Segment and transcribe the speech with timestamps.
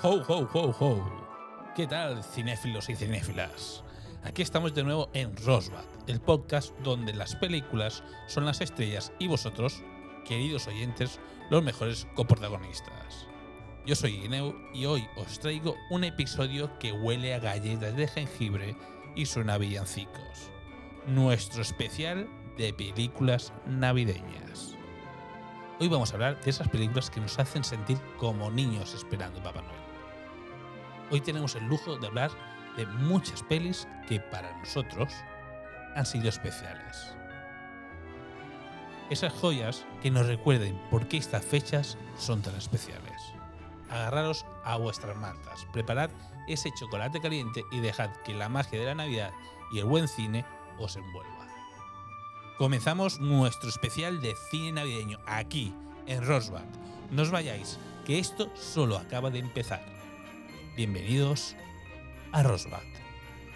[0.00, 1.02] Ho, ho, ho, ho.
[1.74, 3.82] ¿Qué tal, cinéfilos y cinéfilas?
[4.22, 9.26] Aquí estamos de nuevo en Rosbad, el podcast donde las películas son las estrellas y
[9.26, 9.82] vosotros,
[10.24, 11.18] queridos oyentes,
[11.50, 13.26] los mejores coprotagonistas.
[13.86, 18.76] Yo soy Guineu y hoy os traigo un episodio que huele a galletas de jengibre
[19.16, 20.52] y suena a villancicos.
[21.08, 24.76] Nuestro especial de películas navideñas.
[25.80, 29.62] Hoy vamos a hablar de esas películas que nos hacen sentir como niños esperando Papá
[29.62, 29.87] Noel.
[31.10, 32.30] Hoy tenemos el lujo de hablar
[32.76, 35.12] de muchas pelis que para nosotros
[35.94, 37.14] han sido especiales.
[39.10, 43.20] Esas joyas que nos recuerden por qué estas fechas son tan especiales.
[43.88, 46.10] Agarraros a vuestras mantas, preparad
[46.46, 49.32] ese chocolate caliente y dejad que la magia de la Navidad
[49.72, 50.44] y el buen cine
[50.78, 51.46] os envuelva.
[52.58, 55.72] Comenzamos nuestro especial de cine navideño aquí,
[56.06, 56.64] en Rosbad.
[57.10, 59.97] No os vayáis, que esto solo acaba de empezar.
[60.78, 61.56] Bienvenidos
[62.30, 62.78] a Rosbad.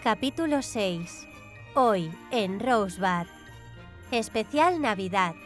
[0.03, 1.29] Capítulo 6.
[1.77, 3.29] Hoy en Rosebud.
[4.11, 5.37] Especial Navidad.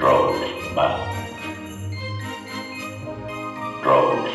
[0.00, 0.86] Rosebud.
[3.84, 4.25] Rosebud.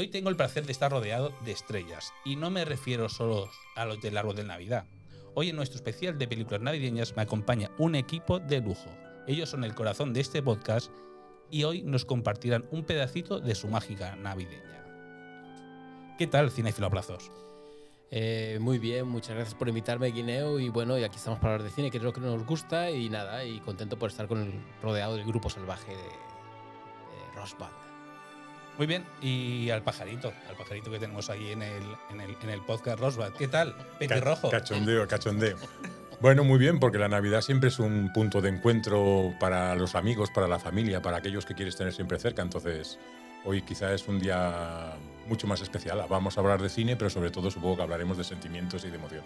[0.00, 2.12] Hoy tengo el placer de estar rodeado de estrellas.
[2.24, 4.86] Y no me refiero solo a los del árbol de Navidad.
[5.34, 8.90] Hoy en nuestro especial de películas navideñas me acompaña un equipo de lujo.
[9.26, 10.90] Ellos son el corazón de este podcast
[11.50, 16.16] y hoy nos compartirán un pedacito de su mágica navideña.
[16.18, 17.30] ¿Qué tal, Cinefilo Abrazos?
[18.10, 20.58] Eh, muy bien, muchas gracias por invitarme, Guineo.
[20.58, 22.90] Y bueno, y aquí estamos para hablar de cine, que es lo que nos gusta.
[22.90, 27.89] Y nada, y contento por estar con el, rodeado del grupo salvaje de, de.
[28.80, 32.48] Muy bien, y al pajarito, al pajarito que tenemos ahí en el, en el, en
[32.48, 33.32] el podcast Rosbad.
[33.34, 33.76] ¿Qué tal?
[33.98, 34.48] Petirrojo.
[34.48, 35.58] Ca- Cachondeo, cachondeo.
[36.22, 40.30] Bueno, muy bien, porque la Navidad siempre es un punto de encuentro para los amigos,
[40.30, 42.40] para la familia, para aquellos que quieres tener siempre cerca.
[42.40, 42.98] Entonces,
[43.44, 44.94] hoy quizá es un día
[45.26, 46.02] mucho más especial.
[46.08, 48.96] Vamos a hablar de cine, pero sobre todo supongo que hablaremos de sentimientos y de
[48.96, 49.24] emoción.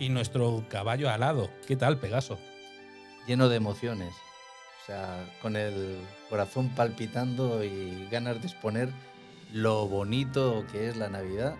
[0.00, 1.52] Y nuestro caballo alado.
[1.68, 2.36] ¿Qué tal, Pegaso?
[3.28, 4.12] lleno de emociones.
[4.90, 8.88] Sea, con el corazón palpitando y ganas de exponer
[9.52, 11.54] lo bonito que es la Navidad,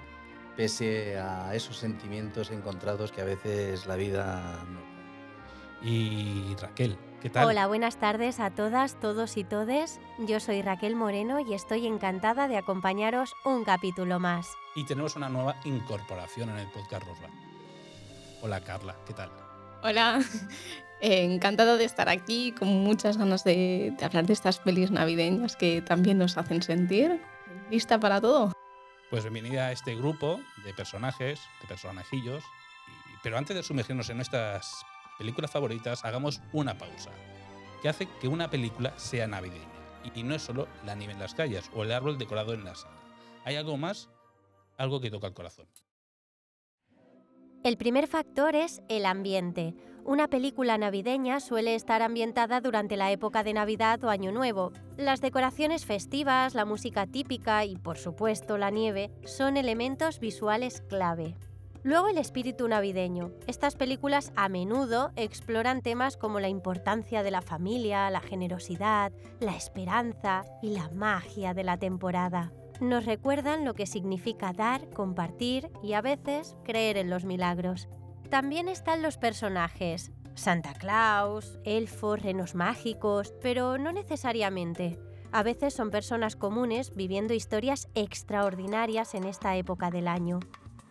[0.57, 5.87] pese a esos sentimientos encontrados que a veces la vida nos da.
[5.89, 7.47] Y Raquel, ¿qué tal?
[7.47, 10.01] Hola, buenas tardes a todas, todos y todes.
[10.19, 14.49] Yo soy Raquel Moreno y estoy encantada de acompañaros un capítulo más.
[14.75, 17.31] Y tenemos una nueva incorporación en el podcast Rosbad.
[18.43, 19.31] Hola, Carla, ¿qué tal?
[19.85, 20.19] Hola,
[21.01, 25.81] Eh, encantada de estar aquí, con muchas ganas de, hablar de estas pelis navideñas que
[25.81, 27.23] también nos hacen sentir.
[27.71, 28.53] ¿Lista para todo?
[29.09, 32.45] Pues bienvenida a este grupo de personajes, de personajillos.
[33.23, 34.85] Pero antes de sumergirnos en nuestras
[35.19, 37.11] películas favoritas, hagamos una pausa.
[37.81, 39.65] Que hace que una película sea navideña.
[40.15, 42.75] Y no es solo la nieve en las calles o el árbol decorado en la
[42.75, 43.01] sala.
[43.47, 44.11] Hay algo más,
[44.77, 45.67] algo que toca el corazón.
[47.63, 49.75] El primer factor es el ambiente.
[50.07, 54.73] Una película navideña suele estar ambientada durante la época de Navidad o Año Nuevo.
[54.97, 61.37] Las decoraciones festivas, la música típica y, por supuesto, la nieve son elementos visuales clave.
[61.83, 63.33] Luego el espíritu navideño.
[63.47, 69.55] Estas películas a menudo exploran temas como la importancia de la familia, la generosidad, la
[69.55, 72.53] esperanza y la magia de la temporada.
[72.81, 77.89] Nos recuerdan lo que significa dar, compartir y a veces creer en los milagros.
[78.31, 80.13] También están los personajes.
[80.35, 84.99] Santa Claus, elfos, renos mágicos, pero no necesariamente.
[85.31, 90.41] A veces son personas comunes viviendo historias extraordinarias en esta época del año.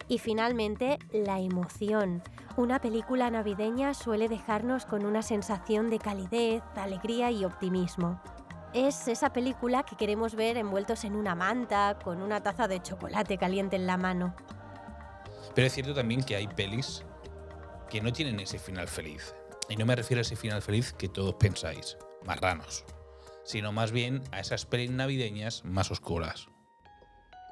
[0.08, 2.22] Y finalmente, la emoción.
[2.56, 8.22] Una película navideña suele dejarnos con una sensación de calidez, alegría y optimismo.
[8.74, 13.38] Es esa película que queremos ver envueltos en una manta, con una taza de chocolate
[13.38, 14.36] caliente en la mano.
[15.56, 17.04] Pero es cierto también que hay pelis
[17.90, 19.34] que no tienen ese final feliz.
[19.70, 22.86] Y no me refiero a ese final feliz que todos pensáis, marranos,
[23.44, 26.48] sino más bien a esas pelis navideñas más oscuras.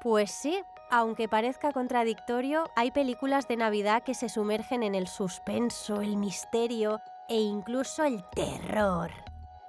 [0.00, 6.00] Pues sí, aunque parezca contradictorio, hay películas de Navidad que se sumergen en el suspenso,
[6.00, 9.10] el misterio e incluso el terror.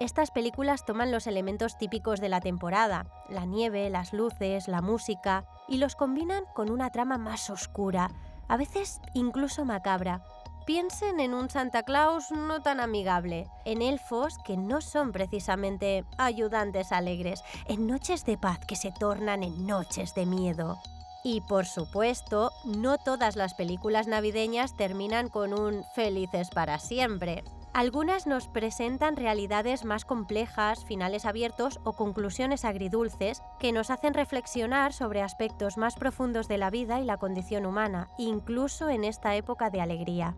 [0.00, 5.44] Estas películas toman los elementos típicos de la temporada, la nieve, las luces, la música,
[5.68, 8.10] y los combinan con una trama más oscura,
[8.48, 10.24] a veces incluso macabra.
[10.64, 16.92] piensen en un Santa Claus no tan amigable, en elfos que no son precisamente ayudantes
[16.92, 20.78] alegres, en noches de paz que se tornan en noches de miedo.
[21.24, 27.44] Y por supuesto, no todas las películas navideñas terminan con un felices para siempre.
[27.72, 34.92] Algunas nos presentan realidades más complejas, finales abiertos o conclusiones agridulces que nos hacen reflexionar
[34.92, 39.70] sobre aspectos más profundos de la vida y la condición humana, incluso en esta época
[39.70, 40.34] de alegría.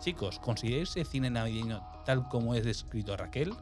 [0.00, 3.54] Chicos, ¿consideráis el cine navideño tal como es descrito a Raquel?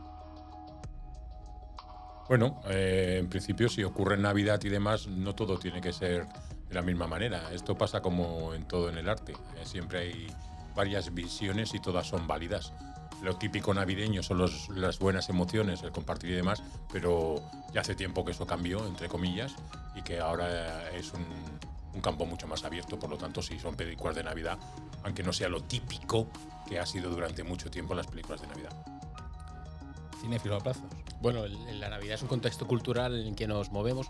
[2.29, 6.27] Bueno, eh, en principio, si ocurre en Navidad y demás, no todo tiene que ser
[6.69, 7.51] de la misma manera.
[7.53, 9.33] Esto pasa como en todo en el arte.
[9.33, 10.27] Eh, siempre hay
[10.75, 12.73] varias visiones y todas son válidas.
[13.23, 16.63] Lo típico navideño son los- las buenas emociones, el compartir y demás,
[16.93, 17.43] pero
[17.73, 19.55] ya hace tiempo que eso cambió, entre comillas,
[19.97, 21.25] y que ahora es un,
[21.95, 22.97] un campo mucho más abierto.
[22.99, 24.57] Por lo tanto, sí, son películas de Navidad,
[25.03, 26.29] aunque no sea lo típico
[26.69, 28.71] que ha sido durante mucho tiempo las películas de Navidad.
[30.21, 30.83] Cinéfilo a plazos.
[31.21, 34.09] Bueno, el- el- la Navidad es un contexto cultural en el que nos movemos.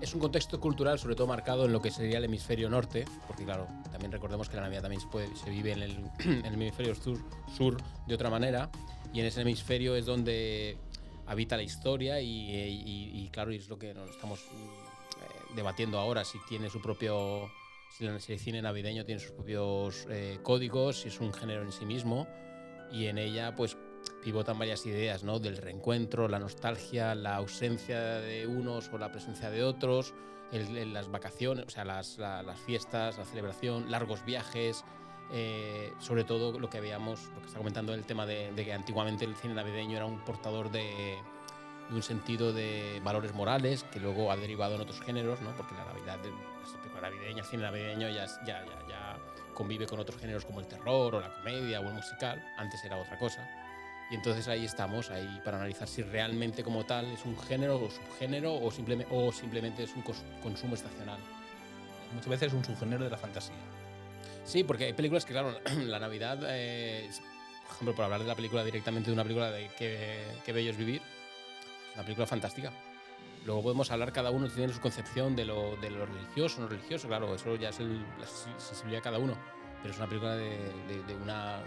[0.00, 3.44] Es un contexto cultural sobre todo marcado en lo que sería el hemisferio norte, porque
[3.44, 7.18] claro, también recordemos que la Navidad también se, vive en el, hemisferio sur,
[7.56, 7.76] sur
[8.06, 8.70] de otra manera,
[9.12, 10.76] y en ese hemisferio es donde
[11.26, 16.80] habita la historia y, claro, es lo que estamos eh, debatiendo ahora, si tiene su
[16.82, 17.50] propio,
[17.96, 21.62] si el, si el cine navideño tiene sus propios eh, códigos, si es un género
[21.62, 22.26] en sí mismo,
[22.92, 23.76] y en ella pues
[24.26, 25.38] pivotan varias ideas, ¿no?
[25.38, 30.14] Del reencuentro, la nostalgia, la ausencia de unos o la presencia de otros,
[30.50, 34.84] el- las vacaciones, o sea, las, la- las fiestas, la celebración, largos viajes,
[35.32, 39.24] eh, sobre todo lo que veíamos, lo que está comentando el tema de, que antiguamente
[39.24, 41.18] el cine navideño era un portador de,
[41.92, 45.54] un sentido de valores morales que luego ha derivado en otros géneros, ¿no?
[45.56, 46.18] Porque la Navidad,
[47.00, 48.26] navideña, el cine navideño ya
[49.54, 52.96] convive con otros géneros como el terror o la comedia o el musical, antes era
[52.96, 53.48] otra cosa.
[54.10, 57.90] Y entonces ahí estamos, ahí para analizar si realmente como tal es un género o
[57.90, 60.02] subgénero o, simplemente o simplemente es un
[60.42, 61.18] consumo estacional.
[62.12, 63.56] Muchas veces es un subgénero de la fantasía.
[64.44, 67.10] Sí, porque hay películas que, claro, la Navidad, eh,
[67.66, 70.70] por ejemplo, por hablar de la película directamente de una película de Qué, qué bello
[70.70, 72.70] es vivir, es una película fantástica.
[73.44, 77.08] Luego podemos hablar, cada uno tiene su concepción de lo, de lo religioso, no religioso,
[77.08, 78.26] claro, eso ya es el- la
[78.58, 79.36] sensibilidad de cada uno,
[79.82, 80.50] pero es una película de,
[80.88, 81.60] de- de una,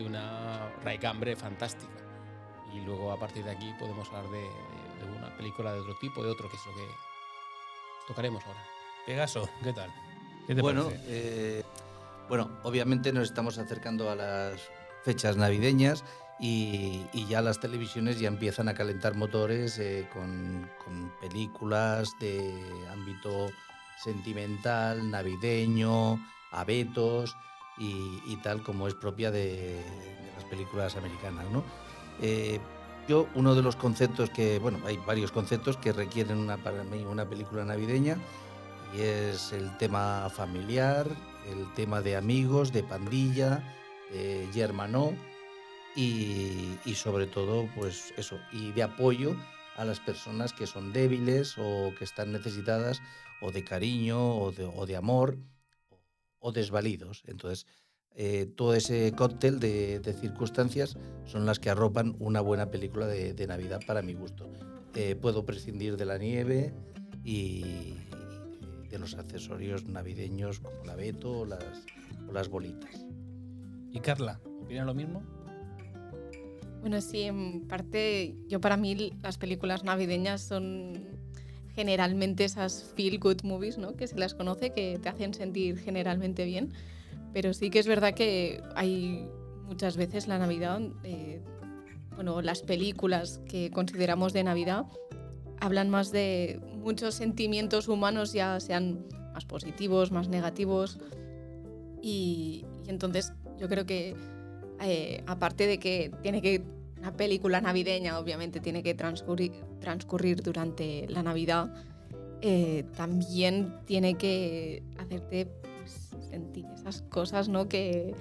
[0.00, 1.92] de una raigambre fantástica.
[2.72, 6.22] Y luego a partir de aquí podemos hablar de, de una película de otro tipo,
[6.22, 6.88] de otro, que es lo que
[8.08, 8.60] tocaremos ahora.
[9.06, 9.92] Pegaso, ¿qué tal?
[10.46, 11.04] ¿Qué te bueno, parece?
[11.08, 11.64] eh,
[12.28, 14.60] bueno, obviamente nos estamos acercando a las
[15.04, 16.04] fechas navideñas
[16.38, 22.54] y, y ya las televisiones ya empiezan a calentar motores eh, con, con películas de
[22.90, 23.48] ámbito
[24.02, 27.36] sentimental, navideño, abetos
[27.80, 31.64] y, tal como es propia de, de las películas americanas, ¿no?
[32.20, 32.60] Eh,
[33.08, 37.04] yo, uno de los conceptos que, bueno, hay varios conceptos que requieren una, para mí
[37.04, 38.18] una película navideña
[38.94, 41.06] y es el tema familiar,
[41.48, 43.64] el tema de amigos, de pandilla,
[44.12, 45.14] de yermanó
[45.96, 49.34] y, y sobre todo, pues eso, y de apoyo
[49.76, 53.00] a las personas que son débiles o que están necesitadas
[53.40, 55.38] o de cariño o de, o de amor
[56.40, 57.22] o desvalidos.
[57.26, 57.66] Entonces,
[58.16, 63.34] eh, todo ese cóctel de, de circunstancias son las que arropan una buena película de,
[63.34, 64.50] de Navidad para mi gusto.
[64.94, 66.74] Eh, puedo prescindir de la nieve
[67.22, 67.94] y
[68.90, 71.62] de los accesorios navideños como la abeto o las,
[72.28, 73.06] o las bolitas.
[73.92, 75.22] ¿Y Carla, opina lo mismo?
[76.80, 81.19] Bueno, sí, en parte, yo para mí las películas navideñas son
[81.80, 83.96] generalmente esas feel good movies, ¿no?
[83.96, 86.74] Que se las conoce, que te hacen sentir generalmente bien.
[87.32, 89.26] Pero sí que es verdad que hay
[89.64, 91.40] muchas veces la Navidad, eh,
[92.16, 94.84] bueno, las películas que consideramos de Navidad
[95.58, 100.98] hablan más de muchos sentimientos humanos, ya sean más positivos, más negativos.
[102.02, 104.14] Y, entonces yo creo que
[104.82, 106.62] eh, aparte de que tiene que
[107.00, 111.72] una película navideña obviamente tiene que transcurrir, durante la Navidad,
[112.42, 117.68] eh, también tiene que hacerte pues, sentir esas cosas, ¿no?
[117.68, 118.14] Que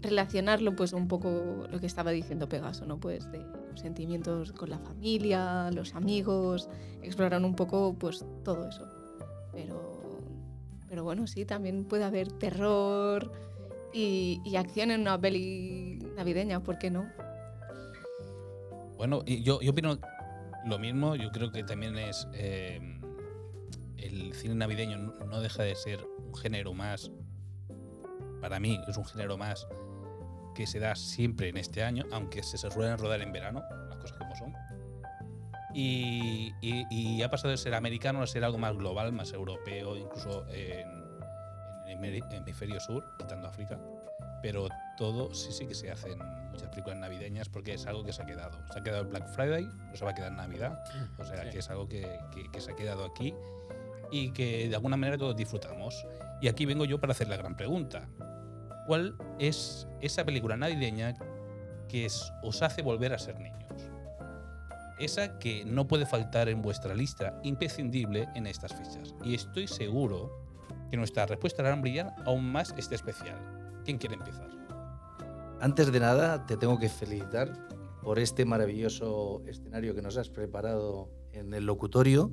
[0.00, 2.98] relacionarlo pues un poco lo que estaba diciendo Pegaso, ¿no?
[2.98, 6.68] Pues de los sentimientos con la familia, los amigos,
[7.02, 8.86] explorar un poco pues todo eso.
[9.52, 10.20] Pero,
[10.88, 13.30] pero bueno, sí, también puede haber terror,
[13.92, 17.06] y, y acción en una peli navideña, ¿por qué no?
[18.98, 19.98] Bueno, yo, yo opino
[20.66, 21.14] lo mismo.
[21.16, 22.80] Yo creo que también es eh,
[23.96, 27.10] el cine navideño no- deja de ser un género más,
[28.40, 29.66] para mí es un género más
[30.54, 33.98] que se da siempre en este año, aunque se, se suelen rodar en verano, las
[33.98, 34.52] cosas como son.
[35.74, 39.96] Y, y- y ha pasado de ser americano a ser algo más global, más europeo,
[39.96, 40.88] incluso en,
[41.86, 43.78] en el hemisferio- sur, quitando África.
[44.42, 46.18] Pero todo sí, sí que se hacen
[46.58, 48.58] muchas películas navideñas porque es algo que se ha quedado.
[48.72, 50.82] Se ha quedado el Black Friday, no se va a quedar Navidad.
[51.18, 51.50] O sea, Sí.
[51.50, 53.32] que es algo que, que- que se ha quedado aquí
[54.10, 56.04] y que de alguna manera todos disfrutamos.
[56.40, 58.08] Y aquí vengo yo para hacer la gran pregunta.
[58.88, 61.14] ¿Cuál es esa película navideña
[61.88, 63.58] que es- os hace volver a ser niños?
[64.98, 69.14] Esa que no puede faltar en vuestra lista imprescindible en estas fechas.
[69.22, 70.44] Y estoy seguro
[70.90, 73.38] que nuestra respuesta hará brillar aún más este especial.
[73.84, 74.48] ¿Quién quiere empezar?
[75.60, 77.52] Antes de nada, te tengo que felicitar
[78.02, 82.32] por este maravilloso escenario que nos has preparado en el locutorio,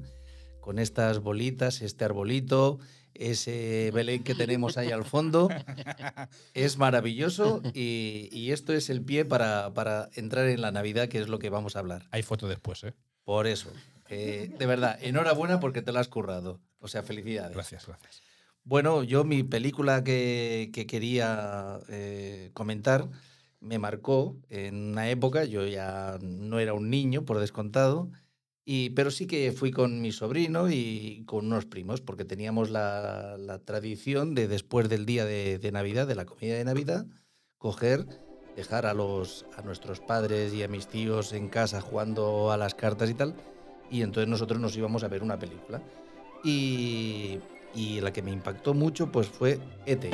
[0.59, 2.79] con estas bolitas, este arbolito,
[3.15, 5.49] ese Belén que tenemos ahí al fondo.
[6.53, 11.19] Es maravilloso y, y esto es el pie para, para entrar en la Navidad, que
[11.19, 12.07] es lo que vamos a hablar.
[12.11, 12.93] Hay foto después, ¿eh?
[13.23, 13.71] Por eso,
[14.07, 16.59] eh, de verdad, enhorabuena porque te lo has currado.
[16.79, 17.53] O sea, felicidades.
[17.53, 18.21] Gracias, gracias.
[18.65, 23.07] Bueno, yo mi película que, que quería eh, comentar
[23.59, 28.09] me marcó en una época, yo ya no era un niño, por descontado,
[28.65, 33.61] y, pero sí que fui con mi sobrino y con unos primos, porque teníamos la,
[33.65, 37.05] tradición de después del día de, de Navidad, de la comida de Navidad,
[37.59, 38.07] coger,
[38.55, 42.73] dejar a, los, a nuestros padres y a mis tíos en casa jugando a las
[42.73, 43.35] cartas y tal,
[43.91, 45.83] y entonces nosotros nos íbamos a ver una película.
[46.43, 47.39] Y,
[47.75, 50.05] y la que me impactó mucho pues fue ET.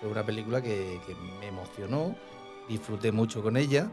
[0.00, 2.14] Fue una película que, que me emocionó,
[2.68, 3.90] disfruté mucho con ella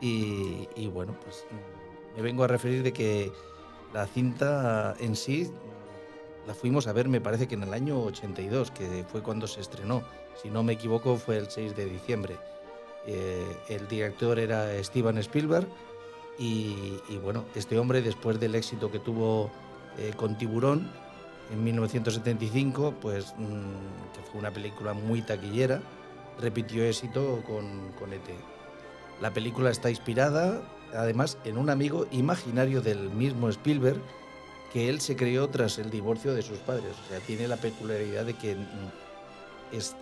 [0.00, 3.32] y, y bueno, pues mm, me vengo a referir de que
[3.92, 5.50] la cinta en sí
[6.48, 9.60] la fuimos a ver, me parece que en el año 82, que fue cuando se
[9.60, 10.02] estrenó.
[10.42, 12.38] Si no me equivoco, fue el 6 de diciembre.
[13.06, 15.66] Eh, el director era Steven Spielberg
[16.38, 19.50] y, y bueno, este hombre después del éxito que tuvo
[19.98, 20.90] eh, con Tiburón,
[21.50, 25.80] en 1975, pues mm, que fue una película muy taquillera,
[26.40, 28.28] repitió éxito con, con ET.
[29.20, 30.62] La película está inspirada,
[30.94, 34.00] además, en un amigo imaginario del mismo Spielberg
[34.72, 36.92] que él se creó tras el divorcio de sus padres.
[37.04, 39.96] O sea, tiene la peculiaridad de que mm, es,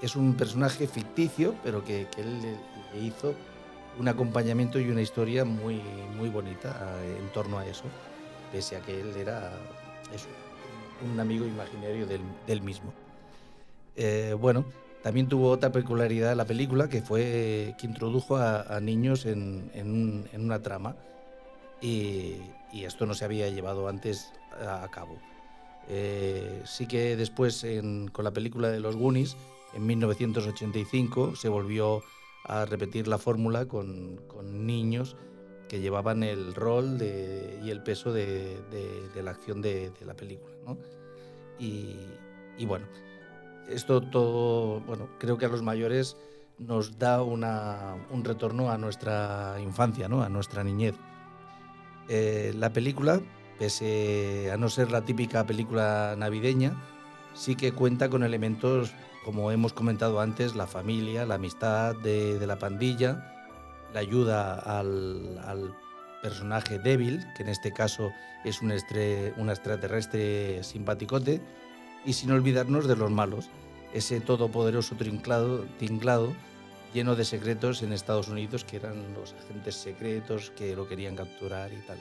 [0.00, 2.56] es un personaje ficticio, pero que, él
[3.02, 3.34] hizo
[3.98, 5.80] un acompañamiento y una historia muy,
[6.16, 7.84] muy bonita eh, en torno a eso,
[8.52, 9.52] pese a que él era
[10.14, 10.28] eso,
[11.04, 12.92] un amigo imaginario del, mismo.
[13.96, 14.64] Eh, bueno,
[15.02, 20.28] también tuvo otra peculiaridad la película, que fue que introdujo a, niños en, en un-
[20.32, 20.96] en una trama,
[21.80, 22.40] y,
[22.72, 25.16] esto no se había llevado antes a, cabo.
[25.88, 27.64] Eh, sí que después,
[28.12, 29.36] con la película de los Goonies,
[29.74, 32.02] en 1985, se volvió
[32.44, 35.16] a repetir la fórmula con, con niños
[35.68, 38.60] que llevaban el rol y el peso de,
[39.14, 40.54] la acción de, la película.
[40.64, 40.78] ¿no?
[41.58, 41.96] Y,
[42.66, 42.86] bueno,
[43.68, 46.16] esto todo, bueno, creo que a los mayores
[46.58, 50.22] nos da un retorno a nuestra infancia, ¿no?
[50.22, 50.94] a nuestra niñez.
[52.08, 53.20] Eh, la película,
[53.58, 56.80] pese a no ser la típica película navideña,
[57.34, 58.92] sí que cuenta con elementos,
[59.24, 63.35] como hemos comentado antes, la familia, la amistad de la pandilla,
[63.92, 65.74] la ayuda al,
[66.22, 68.10] personaje débil, que en este caso
[68.44, 71.40] es un extraterrestre simpaticote,
[72.04, 73.48] y sin olvidarnos de los malos,
[73.92, 76.34] ese todopoderoso trinclado, tinglado
[76.92, 81.72] lleno de secretos en Estados Unidos, que eran los agentes secretos que lo querían capturar
[81.72, 81.98] y tal.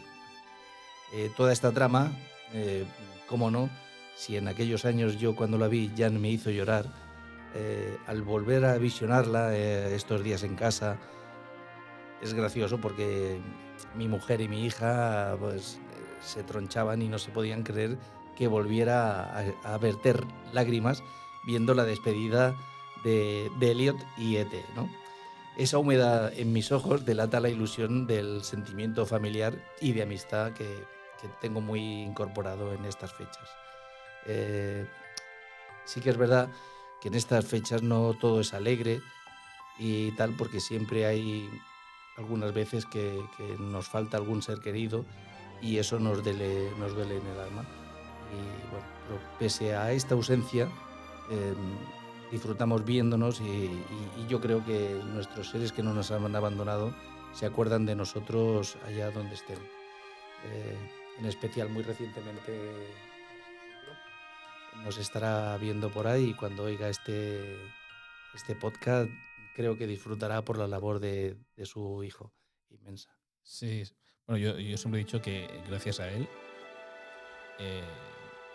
[1.13, 2.11] Eh, toda esta trama,
[2.53, 2.85] eh,
[3.27, 3.69] cómo no,
[4.15, 6.85] si en aquellos años yo cuando la vi ya me hizo llorar,
[7.57, 10.97] eh, al volver a visionarla eh, estos días en casa,
[12.21, 13.39] es gracioso porque
[13.95, 15.79] mi mujer y mi hija pues,
[16.21, 17.97] se tronchaban y no se podían creer
[18.35, 21.03] que volviera a, verter lágrimas
[21.45, 22.55] viendo la despedida
[23.03, 24.65] de, Elliot y Ete.
[24.75, 24.89] ¿no?
[25.57, 30.83] Esa humedad en mis ojos delata la ilusión del sentimiento familiar y de amistad que,
[31.21, 33.49] que tengo muy incorporado en estas fechas.
[34.25, 34.85] Eh,
[35.85, 36.49] sí que es verdad
[37.01, 38.99] que en estas fechas no todo es alegre
[39.77, 41.49] y tal, porque siempre hay
[42.17, 43.21] algunas veces que,
[43.59, 45.05] nos falta algún ser querido
[45.61, 47.65] y eso nos duele, en el alma.
[49.07, 50.69] Pero pese a esta ausencia,
[51.29, 51.53] eh,
[52.31, 53.69] disfrutamos viéndonos y
[54.27, 56.93] yo creo que nuestros seres que no nos han abandonado
[57.35, 59.59] se acuerdan de nosotros allá donde estén.
[60.45, 60.77] Eh,
[61.19, 62.95] en especial muy recientemente
[64.83, 67.57] nos estará viendo por ahí y cuando oiga este,
[68.33, 69.09] este podcast
[69.55, 72.33] creo que disfrutará por la labor de, su hijo
[72.69, 73.17] inmensa.
[73.41, 73.83] Sí,
[74.27, 76.27] bueno, yo, siempre he dicho que gracias a él,
[77.59, 77.83] eh,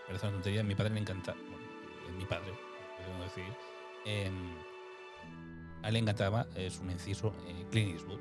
[0.07, 2.53] parece una tontería, mi padre le encanta, bueno, mi padre,
[2.99, 3.53] podemos decir,
[4.05, 4.55] em,
[5.83, 8.21] a él encantaba, es un inciso, eh, Clint Eastwood.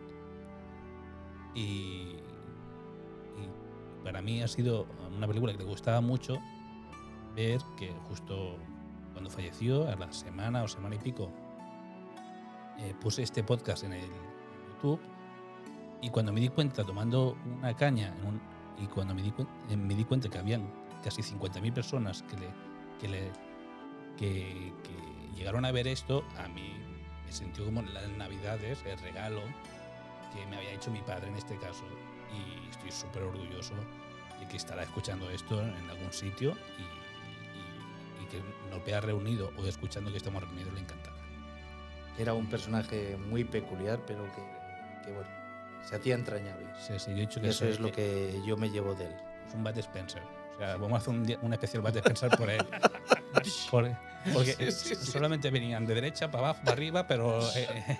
[1.55, 2.15] Y,
[3.35, 6.37] y para mí ha sido una película que le gustaba mucho
[7.35, 8.57] ver que justo
[9.11, 11.29] cuando falleció, a la semana o semana y pico,
[12.79, 14.09] eh, puse este podcast en el
[14.69, 14.99] YouTube
[16.01, 18.15] y cuando me di cuenta, tomando una caña,
[18.77, 19.33] y cuando me di,
[19.69, 20.71] eh, me di cuenta que habían
[21.03, 22.47] casi 50.000 personas que, le,
[22.99, 23.31] que, le,
[24.17, 26.73] que, que llegaron a ver esto, a mí
[27.25, 29.41] me sentí como las navidades, el regalo
[30.33, 31.83] que me había hecho mi padre en este caso.
[32.31, 33.73] Y estoy súper orgulloso
[34.39, 39.65] de que estará escuchando esto en algún sitio y- y que nos vea reunido o
[39.65, 41.18] escuchando que estamos reunidos le encantará.
[42.19, 44.41] Era un personaje muy peculiar, pero que,
[45.05, 45.29] que, bueno,
[45.83, 46.65] se hacía entrañable.
[46.79, 49.05] Sí, sí, yo he dicho Y que eso es lo que yo me llevo de
[49.05, 49.15] él.
[49.47, 50.21] Es un Bat Spencer.
[50.55, 52.61] O sea, vamos a hacer un, día- un especial Bat Spencer por él.
[53.71, 53.89] Por-
[54.33, 55.11] porque Sí, sí, sí.
[55.11, 57.39] solamente venían de derecha para abajo, para arriba, pero.
[57.55, 57.99] eh,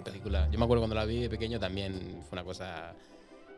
[0.00, 0.10] bonita.
[0.10, 0.48] película.
[0.50, 2.94] Yo me acuerdo cuando la vi de pequeño también fue una cosa.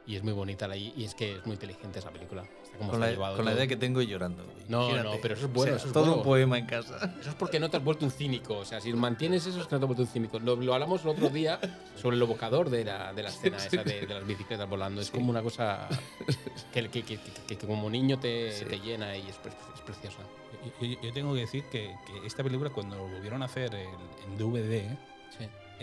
[0.05, 2.43] Y es muy bonita la- y es que es muy inteligente esa película.
[2.43, 4.43] Está como Con está la, llevado con la idea que tengo y llorando.
[4.69, 6.17] No, no, pero eso es bueno, O sea, eso es todo bueno.
[6.19, 7.15] un poema en casa.
[7.21, 8.57] Eso es porque no te has vuelto un cínico.
[8.59, 10.41] O sea, si mantienes eso es que no te has vuelto un cínico.
[10.41, 11.61] Lo, lo hablamos el otro día
[11.95, 15.01] sobre el evocador de la, de la escena esa de, de las bicicletas volando.
[15.01, 15.87] Es como una cosa
[16.73, 18.65] que, que, que, que- que como niño te, Sí.
[18.65, 20.19] te llena y es, pre- es preciosa.
[20.81, 24.37] yo, yo- tengo que decir que, que esta película, cuando lo volvieron a hacer en,
[24.37, 24.97] DVD, Sí.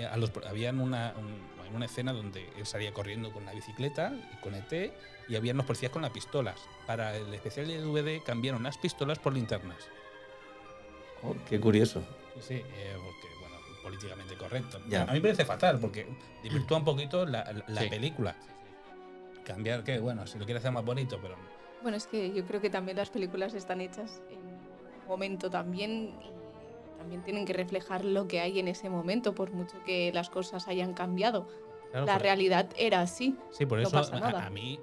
[0.06, 4.38] A los, habían una, un- una escena donde él salía corriendo con la bicicleta y
[4.42, 4.92] con ET
[5.28, 6.60] y habían los policías con las pistolas.
[6.88, 9.78] Para el especial de DVD cambiaron las pistolas por linternas.
[11.22, 12.02] Oh, qué curioso.
[12.36, 14.80] Sí, sí, eh, porque, bueno, políticamente correcto.
[14.88, 15.04] Ya.
[15.04, 16.08] A mí me parece fatal porque
[16.42, 17.90] desvirtúa un poquito la, la- la Sí.
[17.90, 18.36] película.
[19.46, 21.36] Cambiar que, bueno, si lo quieres hacer más bonito, pero
[21.82, 26.14] Bueno, es que yo creo que también las películas están hechas en un momento también
[26.24, 26.39] y
[27.00, 30.68] también tienen que reflejar lo que hay en ese momento, por mucho que las cosas
[30.68, 31.48] hayan cambiado.
[31.92, 33.38] claro, la realidad era así.
[33.52, 34.46] Sí, por no eso pasa a- nada.
[34.46, 34.78] A, mí,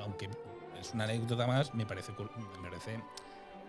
[0.00, 0.30] aunque
[0.80, 2.98] es una anécdota más, me parece, me parece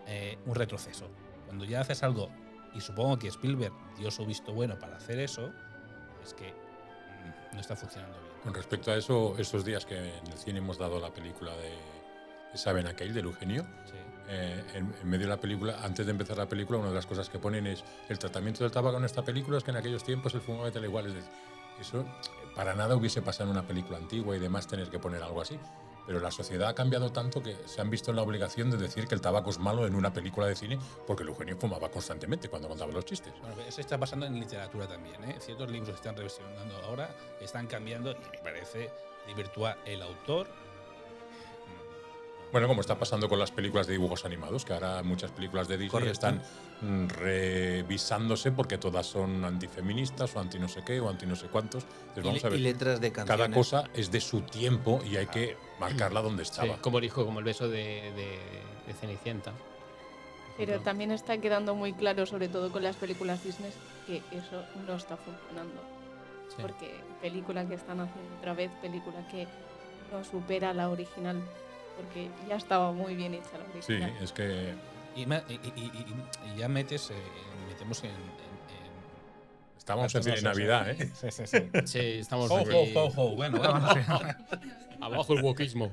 [0.07, 1.09] eh, un retroceso.
[1.45, 2.29] Cuando ya haces algo,
[2.73, 5.51] y supongo que Spielberg dio su visto bueno para hacer eso,
[6.23, 8.31] es que mm, no está funcionando bien.
[8.43, 11.73] Con respecto a eso, estos días que en el cine hemos dado la película de
[12.53, 13.93] Saben aquel, del Eugenio, Sí.
[14.29, 17.05] eh, en, en medio de la película, antes de empezar la película, una de las
[17.05, 20.03] cosas que ponen es el tratamiento del tabaco en esta película es que en aquellos
[20.03, 21.07] tiempos el fumo era igual.
[21.07, 21.29] Es decir,
[21.79, 22.05] eso eh,
[22.55, 25.59] para nada hubiese pasado en una película antigua y demás tener que poner algo así.
[26.07, 29.07] Pero la sociedad ha cambiado tanto que se han visto en la obligación de decir
[29.09, 32.47] que el tabaco es malo en una película de cine porque el Eugenio fumaba constantemente
[32.47, 33.33] cuando contaba los chistes.
[33.41, 35.21] Bueno, eso está pasando en literatura también.
[35.25, 35.35] ¿eh?
[35.41, 37.09] Ciertos libros que están reversionando ahora
[37.41, 38.89] están cambiando y me parece
[39.35, 40.47] virtual el autor.
[42.57, 45.75] Bueno, como está pasando con las películas de dibujos animados, que ahora muchas películas de
[45.77, 46.11] Disney Correcto.
[46.13, 46.41] están
[46.81, 51.49] mm, revisándose porque todas son antifeministas o anti no sé qué o anti no sé
[51.49, 51.83] cuántos.
[51.83, 53.45] Entonces, Y, vamos a y ver, letras de canciones.
[53.45, 56.77] cada cosa es de su tiempo y hay que marcarla donde Sí, estaba.
[56.81, 58.39] como dijo, como el beso de, de-
[58.87, 59.51] de Cenicienta.
[60.57, 63.71] Pero también está quedando muy claro, sobre todo con las películas Disney,
[64.07, 65.79] que eso no está funcionando.
[66.49, 66.55] Sí.
[66.63, 66.89] Porque
[67.21, 69.47] película que están haciendo otra vez, película que
[70.11, 71.39] no supera la original.
[71.97, 74.23] Porque ya estaba muy bien hecha la Sí, original.
[74.23, 74.73] es que
[75.15, 75.91] Y, ma- y- y-
[76.45, 77.15] y- y ya metes, eh,
[77.67, 78.11] metemos en.
[78.11, 80.95] en- en- estábamos las en cosas, Navidad, ¿eh?
[81.15, 81.57] Sí, sí, sí.
[81.85, 82.93] Sí, estamos Ho, aquí.
[82.95, 83.35] ho, ho, ho.
[83.35, 84.37] Bueno, vamos a-
[85.01, 85.89] Abajo el wokismo.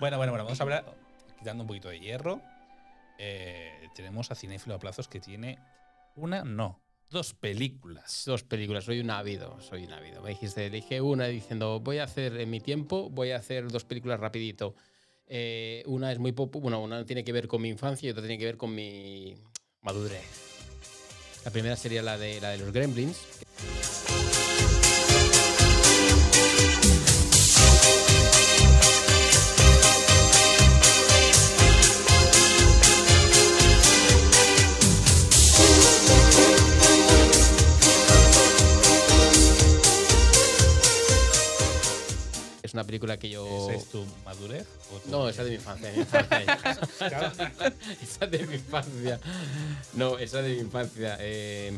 [0.00, 0.84] bueno, bueno, bueno, vamos a hablar,
[1.38, 2.40] quitando un poquito de hierro.
[3.18, 5.58] eh, tenemos a Cinéfilo a plazos que tiene
[6.16, 6.80] una, no,
[7.12, 8.24] dos películas.
[8.26, 10.22] Dos películas, soy un ávido, soy un ávido.
[10.22, 13.84] Me dijiste, dije una diciendo, voy a hacer en mi tiempo, voy a hacer dos
[13.84, 14.74] películas rapidito.
[15.26, 18.38] Eh, una es muy bueno, una tiene que ver con mi infancia y otra tiene
[18.38, 19.36] que ver con mi
[19.82, 20.50] madurez.
[21.44, 23.18] La primera sería la de, la de los Gremlins.
[42.72, 43.68] Es una película que yo...
[43.68, 44.66] ¿Esa es tu madurez?
[44.90, 45.88] o tu- No, esa es de mi infancia.
[45.90, 47.34] de mi infancia.
[48.02, 49.20] esa de mi infancia.
[49.92, 51.18] No, esa de mi infancia.
[51.20, 51.76] Eh,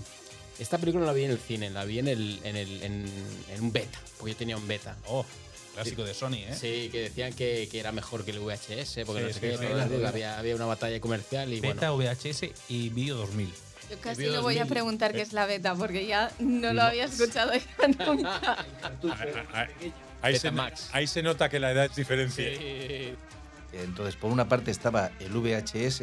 [0.61, 3.07] esta película no la vi en el cine, la vi en, el, en, el, en,
[3.50, 4.96] en un beta, porque yo tenía un beta.
[5.09, 5.26] Oh,
[5.74, 6.54] clásico de Sony, ¿eh?
[6.57, 9.40] Sí, que decían que, que era mejor que el VHS, porque Sí, no sé sí,
[9.40, 9.64] qué, sí,
[9.98, 12.12] sí, había, había una batalla comercial y Beta, bueno.
[12.12, 13.52] VHS y Video 2000.
[13.90, 14.72] Yo casi Video voy a 2000.
[14.72, 18.64] preguntar qué es la beta, porque ya no lo había escuchado ya nunca.
[20.24, 20.88] Ahí se, Betamax.
[20.92, 22.56] ahí se nota que la edad es diferente.
[22.56, 23.76] Sí.
[23.78, 26.02] Entonces, por una parte estaba el VHS,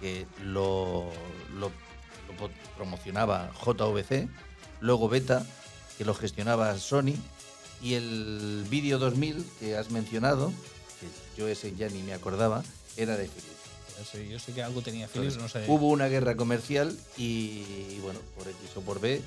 [0.00, 1.10] que lo,
[1.54, 1.70] lo-
[2.28, 4.28] lo po- promocionaba JVC,
[4.80, 5.46] luego Beta,
[5.98, 7.14] que lo gestionaba Sony,
[7.80, 10.52] y el Video 2000 que has mencionado,
[11.00, 12.62] que yo ese ya ni me acordaba,
[12.96, 13.46] era de Philips.
[13.98, 15.64] Yo sé, yo sé que algo tenía Philips, no sé.
[15.68, 19.22] Hubo una guerra comercial y, y bueno, por X o por B,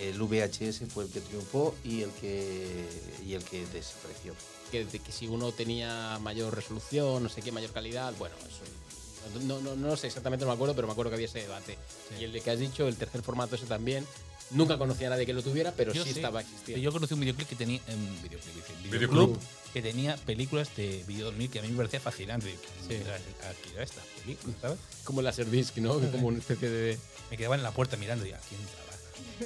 [0.00, 2.86] el VHS fue el que triunfó y el que,
[3.24, 4.34] y el que desapareció.
[4.70, 9.40] que, de que si uno tenía mayor resolución, no sé qué, mayor calidad, bueno, eso.
[9.44, 11.76] No, no, no sé exactamente, no me acuerdo, pero me acuerdo que había ese debate.
[12.20, 14.06] Y el de que has dicho, el tercer formato ese también,
[14.50, 16.18] nunca conocía a nadie que lo tuviera, pero Yo sí, sí.
[16.20, 16.82] estaba existiendo.
[16.82, 17.80] Yo conocí un videoclip que tenía.
[17.88, 18.54] Un videoclip,
[18.84, 18.90] Videoclub.
[18.92, 19.38] videoclub
[19.72, 22.54] que tenía películas de Video 2000 que a mí me parecía fascinante.
[22.88, 22.94] Sí.
[22.94, 24.78] Aquí era esta película, ¿sabes?
[25.04, 25.98] Como la Disc, ¿no?
[26.12, 26.98] Como una especie de...
[27.30, 28.85] Me quedaba en la puerta mirando y a quién trabaja.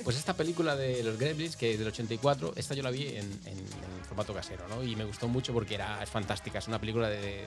[0.05, 3.17] Pues esta película de los Gremlins, que es del 84, esta yo la vi en,
[3.45, 4.83] en- en formato casero, ¿no?
[4.85, 6.59] Y me gustó mucho porque era, es fantástica.
[6.61, 7.47] Es una película de,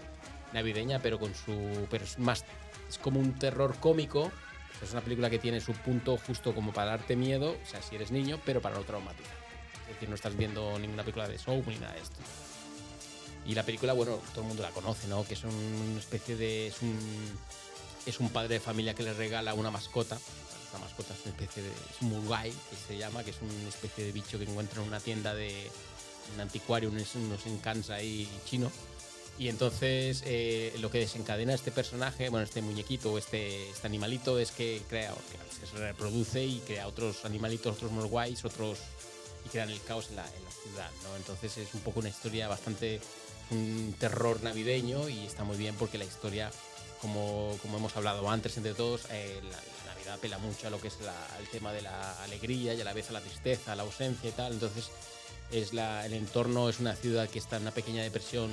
[0.54, 1.88] navideña, pero con su.
[1.90, 2.44] Pero es más.
[2.90, 4.32] Es como un terror cómico.
[4.82, 7.96] Es una película que tiene su punto justo como para darte miedo, o sea, si
[7.96, 9.38] eres niño, pero para no traumatizar.
[9.88, 12.16] Es decir, no estás viendo ninguna película de show ni nada de esto.
[13.46, 15.24] Y la película, bueno, todo el mundo la conoce, ¿no?
[15.26, 16.68] Que es una especie de.
[16.68, 16.98] Es un,
[18.06, 20.18] es un padre de familia que le regala una mascota.
[20.74, 21.70] Esta mascota es una especie de.
[21.70, 24.88] Es un murgai, que se llama, que es una especie de bicho que encuentra en
[24.88, 25.70] una tienda de.
[26.34, 28.72] Un anticuario, unos, unos encants ahí chino.
[29.38, 34.40] Y entonces eh, lo que desencadena este personaje, bueno, este muñequito o este, este animalito
[34.40, 35.14] es que crea,
[35.60, 38.80] que se reproduce y crea otros animalitos, otros morguais, otros.
[39.46, 41.16] y crean el caos en la, en la ciudad, ¿no?
[41.18, 43.00] Entonces es un poco una historia bastante.
[43.52, 46.50] un terror navideño y está muy bien porque la historia,
[47.00, 49.73] como, como hemos hablado antes entre todos, eh, la, la
[50.04, 52.84] Navidad apela mucho a lo que es la- el tema de la alegría y a
[52.84, 54.54] la vez a la tristeza, a la ausencia y tal.
[54.54, 54.90] Entonces
[55.52, 58.50] es la, el entorno es una ciudad que está en una pequeña depresión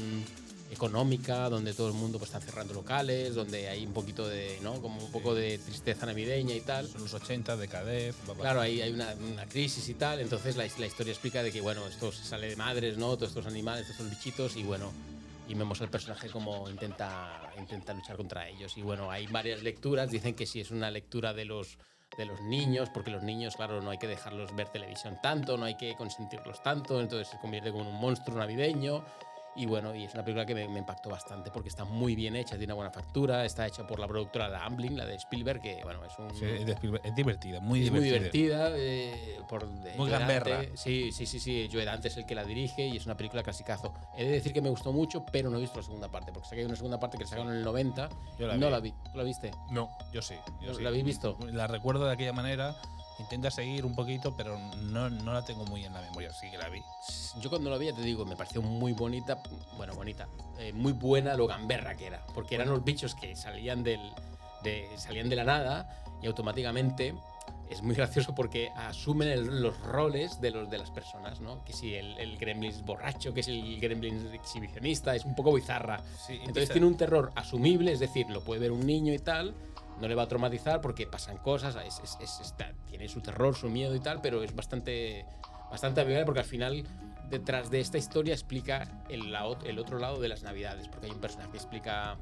[0.71, 4.81] económica, donde todo el mundo pues, está cerrando locales, donde hay un poquito de, ¿no?
[4.81, 6.89] Como un poco de tristeza navideña y tal.
[6.89, 8.15] Son los 80, decadez.
[8.39, 11.61] Claro, ahí hay una, una crisis y tal, entonces la, la historia explica de que,
[11.61, 13.17] bueno, esto se sale de madres, ¿no?
[13.17, 14.93] Todos estos animales, estos bichitos, y bueno,
[15.49, 18.77] y vemos al personaje como intenta, intenta luchar contra ellos.
[18.77, 21.79] Y bueno, hay varias lecturas, dicen que sí es una lectura de los,
[22.17, 25.65] de los niños, porque los niños, claro, no hay que dejarlos ver televisión tanto, no
[25.65, 29.05] hay que consentirlos tanto, entonces se convierte como un monstruo navideño.
[29.57, 32.37] Y bueno, y es una película que me, me impactó bastante porque está muy bien
[32.37, 35.61] hecha, tiene una buena factura, está hecha por la productora la Amblin, la de Spielberg,
[35.61, 36.31] que bueno, es un...
[36.35, 38.71] Sí, es, de Spielberg, es divertida, muy muy divertida.
[38.71, 38.71] divertida.
[38.77, 40.63] eh, por de Muy gamberra.
[40.75, 41.69] Sí, sí, sí, sí.
[41.71, 43.93] Joe Dante es el que la dirige y es una película clasicazo.
[44.17, 46.49] He de decir que me gustó mucho, pero no he visto la segunda parte, porque
[46.49, 48.09] sé que hay una segunda parte que sacaron en el 90.
[48.39, 48.73] Yo la no vi.
[48.73, 48.91] la vi.
[48.93, 49.51] ¿Tú la viste?
[49.73, 50.37] No, Yo sí.
[50.63, 50.87] Yo ¿La sí.
[50.87, 51.37] habéis visto?
[51.53, 52.77] La recuerdo de aquella manera.
[53.21, 56.33] Intenta seguir un poquito, pero no, no la tengo muy en la memoria.
[56.33, 56.81] Sí que la vi.
[57.41, 59.43] Yo cuando la vi, ya te digo, me pareció muy bonita,
[59.77, 60.27] bueno, bonita,
[60.59, 64.01] eh, muy buena lo gamberra que era, porque eran los bichos que salían, del,
[64.65, 67.15] de, salían de la nada y automáticamente
[67.69, 71.63] es muy gracioso porque asumen el- los roles de, los, de las personas, ¿no?
[71.65, 75.35] Que si el, el gremlin es borracho, que si el gremlin es exhibicionista, es un
[75.37, 76.03] poco bizarra.
[76.27, 79.55] Sí, Entonces tiene un terror asumible, es decir, lo puede ver un niño y tal,
[80.01, 83.55] no le va a traumatizar porque pasan cosas, es- es- es- está- tiene su terror,
[83.55, 85.27] su miedo y tal, pero es bastante,
[85.71, 86.85] bastante amigable porque al final
[87.29, 89.35] detrás de esta historia explica el,
[89.65, 92.17] el otro lado de las navidades, porque hay un personaje que explica,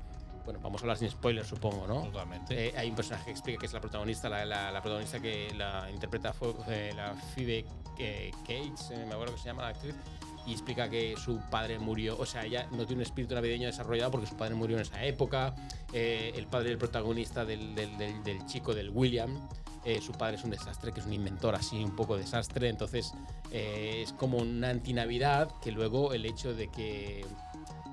[0.44, 2.02] bueno, vamos a hablar sin spoilers supongo, ¿no?
[2.02, 2.68] Totalmente.
[2.68, 5.52] Eh, hay un personaje que explica que es la protagonista, la, la- la protagonista que
[5.56, 7.64] la interpreta fue eh, la Phoebe
[7.98, 9.94] eh, Cates, eh, me acuerdo que se llama la actriz,
[10.46, 14.10] y explica que su padre murió, o sea, ella no tiene un espíritu navideño desarrollado
[14.12, 15.54] porque su padre murió en esa época,
[15.92, 19.48] eh, el padre del protagonista del, del- chico, del William,
[19.84, 23.12] eh, su padre es un desastre, que es un inventor así, un poco desastre, entonces
[23.52, 27.24] eh, es como una antinavidad que luego el hecho de que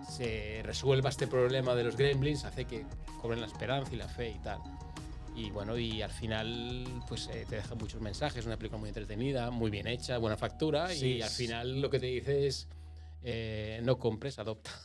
[0.07, 2.85] se resuelva este problema de los gremlins hace que
[3.21, 4.59] cobren la esperanza y la fe y tal.
[5.35, 9.51] Y bueno, y al final pues eh, te deja muchos mensajes, una película muy entretenida,
[9.51, 12.67] muy bien hecha, buena factura Sí, y al final lo que te dice es
[13.23, 14.71] eh, no compres, adopta.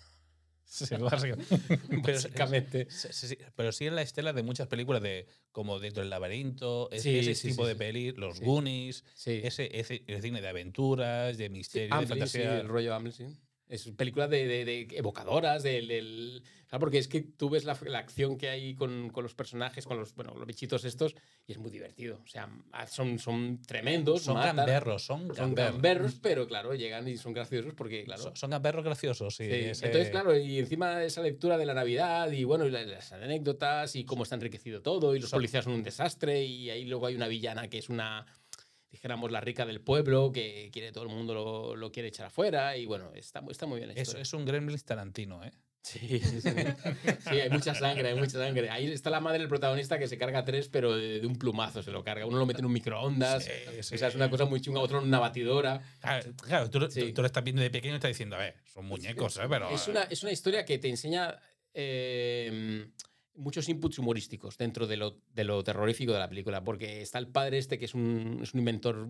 [0.72, 1.56] Sí, básicamente.
[2.04, 2.86] Pero- Básicamente.
[2.90, 7.34] Sí, pero sí en la estela de muchas películas de como Dentro del laberinto, ese
[7.48, 7.78] tipo de sí.
[7.78, 8.38] peli, los.
[8.40, 12.60] Goonies, ese, ese, el cine de aventuras, de misterio, de Amblin, sí, fantasía.
[12.60, 13.26] el rollo Amblin, sí.
[13.70, 17.78] Es películas de, de- de evocadoras, del, del- claro, porque es que tú ves la,
[17.86, 21.14] la acción que hay con, con los personajes, con los, bueno, los bichitos estos,
[21.46, 22.20] y es muy divertido.
[22.24, 22.48] O sea,
[22.88, 25.72] son, son tremendos, son matan, gamberros, son son gamberros.
[25.74, 28.22] gamberros, pero claro, llegan y son graciosos porque, claro.
[28.22, 29.44] Son, son gamberros graciosos, sí.
[29.46, 32.70] Sí, ese- Entonces, claro, y encima de esa lectura de la Navidad y bueno, y
[32.70, 36.84] las anécdotas y cómo está enriquecido todo, y los policías son un desastre, y ahí
[36.86, 38.26] luego hay una villana que es una,
[38.90, 42.76] dijéramos, la rica del pueblo, que quiere todo el mundo lo, lo quiere echar afuera,
[42.76, 44.18] y bueno, está, está muy bien Es, hecho.
[44.18, 45.52] es un Gremlins Tarantino, ¿eh?
[45.82, 46.50] Sí, sí, sí.
[47.20, 48.68] Sí, hay mucha sangre, hay mucha sangre.
[48.68, 51.82] Ahí está la madre del protagonista que se carga tres, pero de, de un plumazo
[51.82, 52.26] se lo carga.
[52.26, 53.50] Uno lo mete en un microondas, Sí,
[53.80, 53.94] sí.
[53.94, 55.80] o sea, es una cosa muy chunga, otro en una batidora.
[56.00, 57.14] Claro, claro, tú, tú- Sí.
[57.14, 59.46] tú lo estás viendo de pequeño y estás diciendo, a ver, son muñecos, ¿eh?
[59.48, 59.70] Pero.
[59.70, 61.38] Es una, es una historia que te enseña
[61.72, 62.86] eh,
[63.40, 67.28] muchos inputs humorísticos dentro de lo, de lo terrorífico de la película, porque está el
[67.28, 69.08] padre este que es un, es un inventor,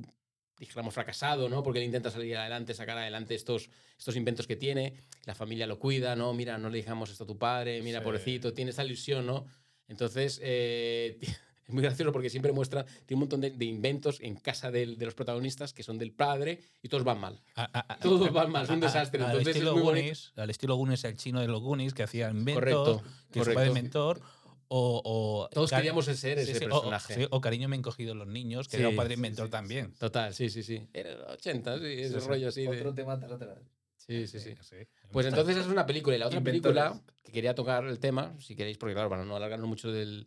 [0.58, 1.62] dijéramos, fracasado, ¿no?
[1.62, 4.94] Porque él intenta salir adelante, sacar adelante estos, estos inventos que tiene,
[5.26, 6.32] la familia lo cuida, ¿no?
[6.34, 8.04] Mira, no le dejamos esto a tu padre, mira, Sí.
[8.04, 9.46] pobrecito, tiene esa ilusión, ¿no?
[9.88, 11.18] Entonces, eh,
[11.70, 14.98] es muy gracioso porque siempre muestra, tiene un montón de, de inventos en casa del-
[14.98, 17.40] de los protagonistas que son del padre y todos van mal.
[17.54, 19.20] A- a- a- Todos van mal, es un a- a- desastre.
[19.22, 20.00] Al Entonces es estilo muy bonito.
[20.02, 23.02] Goonies, al estilo Goonies, el chino de los Goonies, que hacía inventos, Correcto,
[23.33, 23.78] que su padre correcto.
[23.78, 24.20] inventor,
[24.68, 25.02] o...
[25.04, 27.14] o Todos cari- queríamos ser ese sí, sí, o- personaje.
[27.14, 29.50] sí, O, cariño me han cogido los niños, que Sí, era un padre inventor sí,
[29.52, 29.92] también.
[29.98, 30.87] Total, sí, sí, sí.
[30.92, 32.26] Era los 80, sí, ese sí.
[32.26, 32.96] rollo así Otro de...
[33.02, 33.59] tema tras atrás.
[33.96, 34.54] Sí, sí, sí.
[34.61, 34.76] Sí.
[35.12, 36.16] Pues entonces esa es una película.
[36.16, 36.83] Y la otra Inventores.
[36.83, 40.26] película que quería tocar el tema, si queréis, porque claro, para no alargarnos mucho del,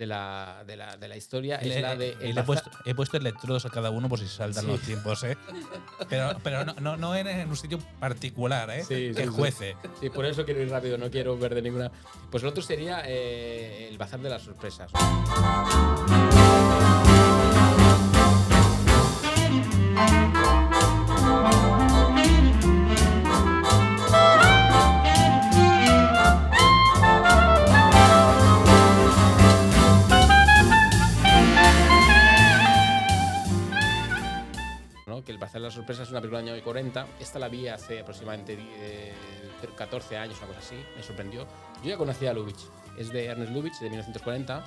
[0.00, 2.16] de, la, de, la, de la historia, Le- es la de...
[2.18, 4.70] le he, puesto, he puesto electrodos a cada uno por si saltan Sí.
[4.70, 5.36] los tiempos, ¿eh?
[6.08, 8.82] Pero, pero no, no, no en un sitio particular, ¿eh?
[8.82, 9.26] Sí, que sí.
[9.26, 9.76] juece.
[10.00, 11.92] Sí, por eso quiero ir rápido, no quiero ver de ninguna...
[12.30, 14.90] Pues el otro sería eh, El Bazar de las Sorpresas.
[35.30, 37.06] Que El Bazar de las Sorpresas es una película del año 40.
[37.20, 39.12] Esta la vi hace aproximadamente eh,
[39.76, 40.74] 14 años, una cosa así.
[40.96, 41.46] Me sorprendió.
[41.84, 42.64] Yo ya conocía a Lubitsch.
[42.98, 44.64] Es de Ernest Lubitsch, de 1940.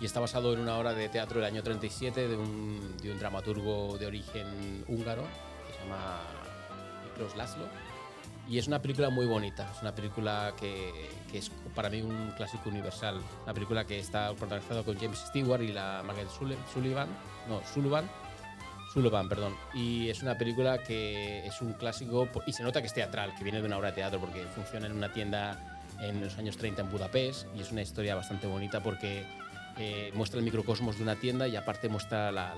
[0.00, 3.18] Y está basado en una obra de teatro del año 37 de un, de un
[3.18, 5.24] dramaturgo de origen húngaro
[5.66, 6.20] que se llama
[7.06, 7.64] Miklos Laszlo.
[8.48, 9.68] Y es una película muy bonita.
[9.74, 13.20] Es una película que, que es para mí un clásico universal.
[13.42, 16.30] Una película que está protagonizada con James Stewart y la Margaret
[16.72, 17.08] Sullivan.
[17.48, 18.08] No, Sullivan.
[18.92, 19.56] Sullivan, perdón.
[19.72, 23.44] Y es una película que es un clásico y se nota que es teatral, que
[23.44, 26.82] viene de una obra de teatro porque funciona en una tienda en los años 30
[26.82, 29.24] en Budapest y es una historia bastante bonita porque
[29.76, 32.54] eh, muestra el microcosmos de una tienda y aparte muestra la,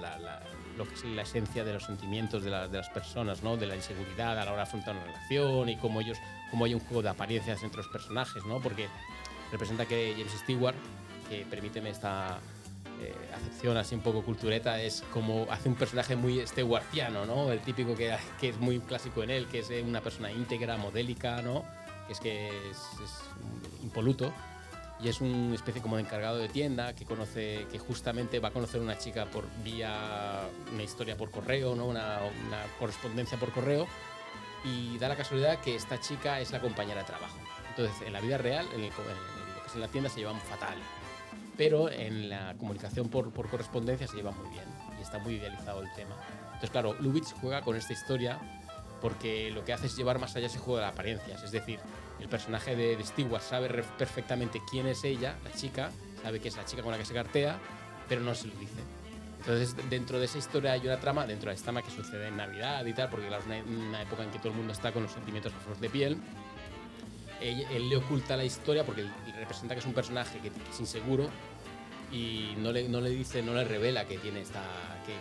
[0.77, 3.57] lo que es la esencia de los sentimientos de las personas, ¿no?
[3.57, 6.19] De la inseguridad a la hora de afrontar una relación y cómo ellos,
[6.51, 8.61] cómo hay un juego de apariencias entre los personajes, ¿no?
[8.61, 8.89] Porque
[9.51, 10.77] representa que James Stewart,
[11.29, 12.39] que permíteme esta
[13.03, 17.51] eh, acepción así un poco cultureta, es como hace un personaje muy stewartiano, ¿no?
[17.51, 20.77] El típico que, que es muy clásico en él, que es eh, una persona íntegra,
[20.77, 21.65] modélica, ¿no?
[22.07, 22.79] Que es que es,
[23.83, 24.33] impoluto
[25.01, 28.53] y es una especie como de encargado de tienda que conoce que justamente va a
[28.53, 32.21] conocer una chica por vía una historia por correo no una,
[32.79, 33.89] correspondencia por correo
[34.65, 37.37] y da la casualidad que esta chica es la compañera de trabajo
[37.71, 38.93] entonces en la vida real en, el en
[39.67, 40.79] es en la tienda se llevan fatal
[41.57, 44.65] pero en la comunicación por, por correspondencia se lleva muy bien
[44.99, 48.39] y está muy idealizado el tema entonces claro Lubitsch juega con esta historia
[49.01, 51.81] porque lo que hace es llevar más allá ese juego de apariencias es decir
[52.23, 55.91] el personaje de, de Stewart sabe perfectamente quién es ella, la chica,
[56.23, 57.59] sabe que es la chica con la que se cartea,
[58.09, 58.81] pero no se lo dice.
[59.41, 62.37] Entonces, dentro de esa historia hay una trama, dentro de esta trama que sucede en
[62.37, 64.93] Navidad y tal, porque claro, es una, una época en que todo el mundo está
[64.93, 66.17] con los sentimientos a flor de piel.
[67.43, 71.29] Él, le oculta la historia porque representa que es un personaje que, es inseguro
[72.13, 74.63] y no le, dice, no le revela que tiene esta,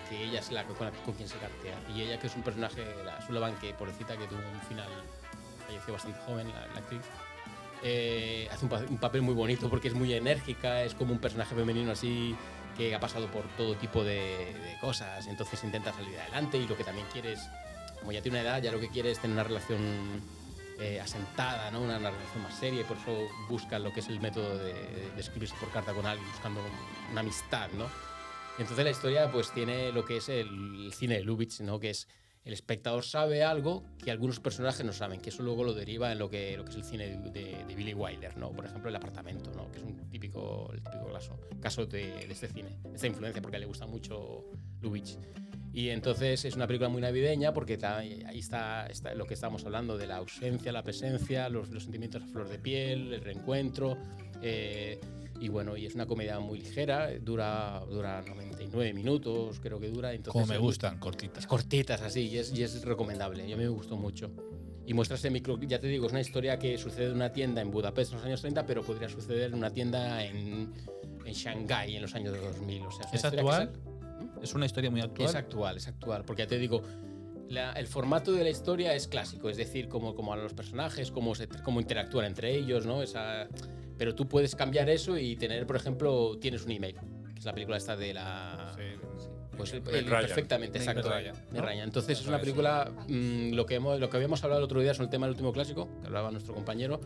[0.10, 1.80] que, ella es la con, con quien se cartea.
[1.96, 4.90] Y ella que es un personaje, la Sullivan, que pobrecita que tuvo un final,
[5.66, 7.02] falleció bastante joven la, actriz,
[7.84, 11.92] eh, hace un papel muy bonito porque es muy enérgica, es como un personaje femenino
[11.92, 12.36] así
[12.78, 16.78] que ha pasado por todo tipo de, de cosas, entonces intenta salir adelante y lo
[16.78, 17.40] que también quiere es,
[18.00, 19.80] como ya tiene una edad, ya lo que quiere es tener una relación
[20.82, 21.82] eh, asentada, ¿no?
[21.82, 23.16] una, relación más seria y por eso
[23.48, 26.60] busca lo que es el método de, de escribirse por carta con alguien, buscando
[27.12, 27.70] una amistad.
[27.78, 27.86] ¿no?
[28.58, 31.80] Entonces la historia pues tiene lo que es el, el cine de Lubitsch, ¿no?
[31.80, 32.08] que es
[32.44, 36.18] el espectador sabe algo que algunos personajes no saben, que eso luego lo deriva en
[36.18, 38.52] lo que, lo que es el cine de, de- de Billy Wilder, ¿no?
[38.52, 39.72] Por ejemplo, El apartamento, ¿no?
[39.72, 41.08] Que es un típico, el típico
[41.62, 44.44] caso, de, de este cine, esta influencia, porque a él le gusta mucho
[44.82, 45.20] Lubitsch.
[45.74, 49.64] Y entonces es una película muy navideña porque ta- ahí está, está lo que estábamos
[49.66, 53.98] hablando de la ausencia, la presencia, los, los sentimientos a flor de piel, el reencuentro.
[54.42, 55.00] eh,
[55.40, 60.14] y bueno, y es una comedia muy ligera, dura, dura 99 minutos, creo que dura.
[60.14, 61.40] Entonces Como me es- gustan, cortitas.
[61.40, 63.48] es cortitas así y es, y es recomendable.
[63.48, 64.30] Y a mí me gustó mucho.
[64.86, 67.62] Y muestra ese micro, ya te digo, es una historia que sucede en una tienda
[67.62, 70.74] en Budapest en los años 30, pero podría suceder en una tienda en,
[71.26, 72.82] en Shanghái en los años 2000.
[72.86, 73.72] O sea, ¿Es que actual?
[74.42, 75.30] Es una historia muy actual.
[75.30, 76.82] es actual, es actual, porque ya te digo,
[77.50, 81.12] la- el formato de la historia es clásico, es decir, como, como a los personajes,
[81.12, 83.04] cómo, se, cómo interactúan entre ellos, ¿no?
[83.04, 83.48] Esa,
[83.98, 86.96] pero tú puedes cambiar eso y tener, por ejemplo, tienes un email,
[87.34, 88.76] que es la película esta de la...
[89.58, 90.22] Pues el- Meg el- Ryan.
[90.22, 91.10] perfectamente, exacto.
[91.12, 91.62] Ryan, ¿no?
[91.62, 91.84] Ryan.
[91.84, 94.94] Entonces es una película, mm, lo, que hemos, lo que habíamos hablado el otro día
[94.94, 97.00] sobre el tema del último clásico, que hablaba nuestro compañero,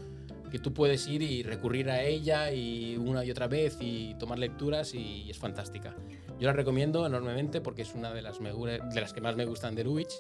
[0.56, 4.40] que tú puedes ir y recurrir a ella y una y otra vez y tomar
[4.40, 5.94] lecturas y es fantástica.
[6.40, 9.76] Yo la recomiendo enormemente porque es una de las, de las que más me gustan
[9.76, 10.14] de Lubitsch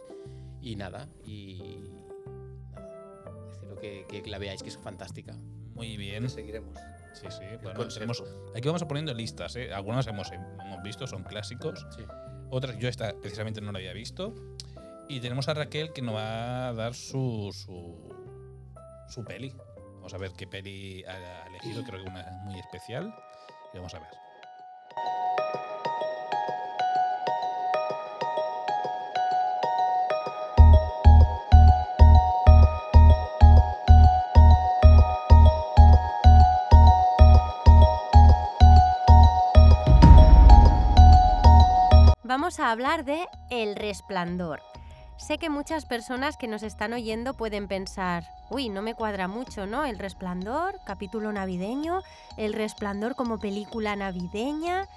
[0.62, 1.78] y nada, y
[2.74, 5.38] nada, deciros que, que la veáis que es fantástica.
[5.74, 6.28] Muy bien.
[6.30, 6.78] Seguiremos.
[7.13, 7.45] Sí, sí.
[7.63, 8.21] Bueno, tenemos-
[8.54, 9.56] aquí vamos a poniendo listas.
[9.56, 9.71] ¿eh?
[9.74, 11.88] Algunas hemos, hemos visto, son clásicos.
[11.95, 12.04] Sí.
[12.50, 14.36] Otras yo esta precisamente no la había visto.
[15.08, 18.13] Y tenemos a Raquel que nos va a dar su, su,
[19.08, 19.54] su peli.
[20.06, 21.84] Vamos a ver qué peli ha elegido.
[21.84, 23.12] Creo que una muy especial.
[23.74, 24.10] Vamos a ver.
[42.22, 44.75] Vamos a hablar de El Resplandor.
[45.17, 49.65] Sé que muchas personas que nos están oyendo pueden pensar, uy, no me cuadra mucho,
[49.65, 49.86] ¿no?
[49.86, 52.01] El Resplandor, capítulo navideño,
[52.38, 54.88] El Resplandor como película navideña.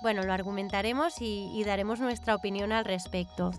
[0.00, 3.52] Bueno, lo argumentaremos y, daremos nuestra opinión al respecto.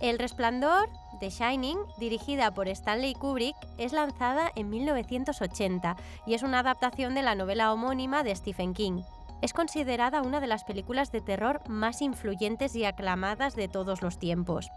[0.00, 0.88] El Resplandor,
[1.20, 5.96] The Shining, dirigida por Stanley Kubrick, es lanzada en 1980
[6.26, 9.02] y es una adaptación de la novela homónima de Stephen King.
[9.42, 14.18] Es considerada una de las películas de terror más influyentes y aclamadas de todos los
[14.18, 14.70] tiempos.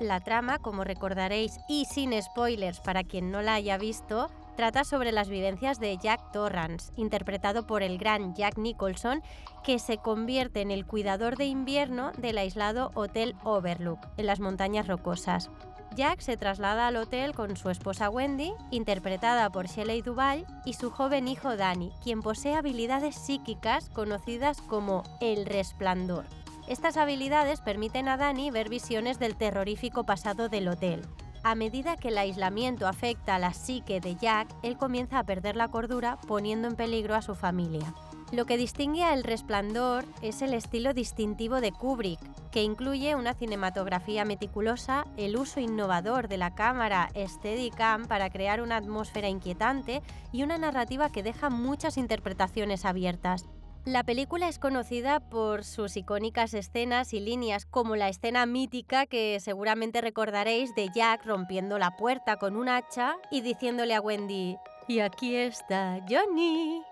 [0.00, 5.10] La trama, como recordaréis y sin spoilers para quien no la haya visto, trata sobre
[5.10, 9.22] las vivencias de Jack Torrance, interpretado por el gran Jack Nicholson,
[9.64, 14.86] que se convierte en el cuidador de invierno del aislado Hotel Overlook, en las montañas
[14.86, 15.50] rocosas.
[15.96, 20.90] Jack se traslada al hotel con su esposa Wendy, interpretada por Shelley Duvall, y su
[20.90, 26.24] joven hijo Danny, quien posee habilidades psíquicas conocidas como el resplandor.
[26.68, 31.00] Estas habilidades permiten a Danny ver visiones del terrorífico pasado del hotel.
[31.42, 35.56] A medida que el aislamiento afecta a la psique de Jack, él comienza a perder
[35.56, 37.94] la cordura, poniendo en peligro a su familia.
[38.32, 42.20] Lo que distingue a El Resplandor es el estilo distintivo de Kubrick,
[42.50, 48.76] que incluye una cinematografía meticulosa, el uso innovador de la cámara Steadicam para crear una
[48.76, 53.46] atmósfera inquietante y una narrativa que deja muchas interpretaciones abiertas.
[53.88, 59.40] La película es conocida por sus icónicas escenas y líneas, como la escena mítica que
[59.40, 64.58] seguramente recordaréis de Jack rompiendo la puerta con un hacha y diciéndole a Wendy,
[64.88, 66.82] y aquí está Johnny.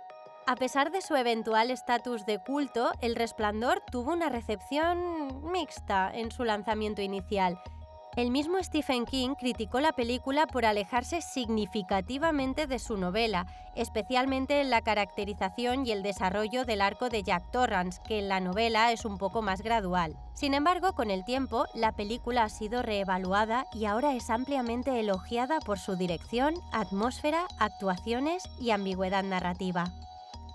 [0.47, 6.31] A pesar de su eventual estatus de culto, El Resplandor tuvo una recepción mixta en
[6.31, 7.61] su lanzamiento inicial.
[8.17, 14.71] El mismo Stephen King criticó la película por alejarse significativamente de su novela, especialmente en
[14.71, 19.05] la caracterización y el desarrollo del arco de Jack Torrance, que en la novela es
[19.05, 20.17] un poco más gradual.
[20.33, 25.61] Sin embargo, con el tiempo, la película ha sido reevaluada y ahora es ampliamente elogiada
[25.61, 29.93] por su dirección, atmósfera, actuaciones y ambigüedad narrativa.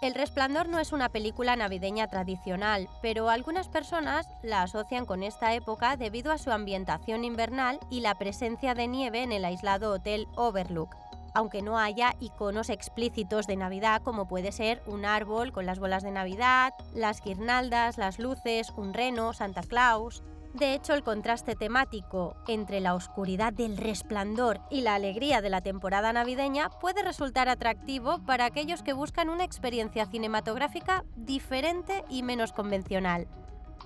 [0.02, 5.54] El Resplandor no es una película navideña tradicional, pero algunas personas la asocian con esta
[5.54, 10.28] época debido a su ambientación invernal y la presencia de nieve en el aislado Hotel
[10.36, 10.96] Overlook,
[11.36, 16.02] aunque no haya iconos explícitos de Navidad como puede ser un árbol con las bolas
[16.02, 20.24] de Navidad, las guirnaldas, las luces, un reno, Santa Claus.
[20.54, 25.62] De hecho, el contraste temático entre la oscuridad del resplandor y la alegría de la
[25.62, 32.52] temporada navideña puede resultar atractivo para aquellos que buscan una experiencia cinematográfica diferente y menos
[32.52, 33.28] convencional.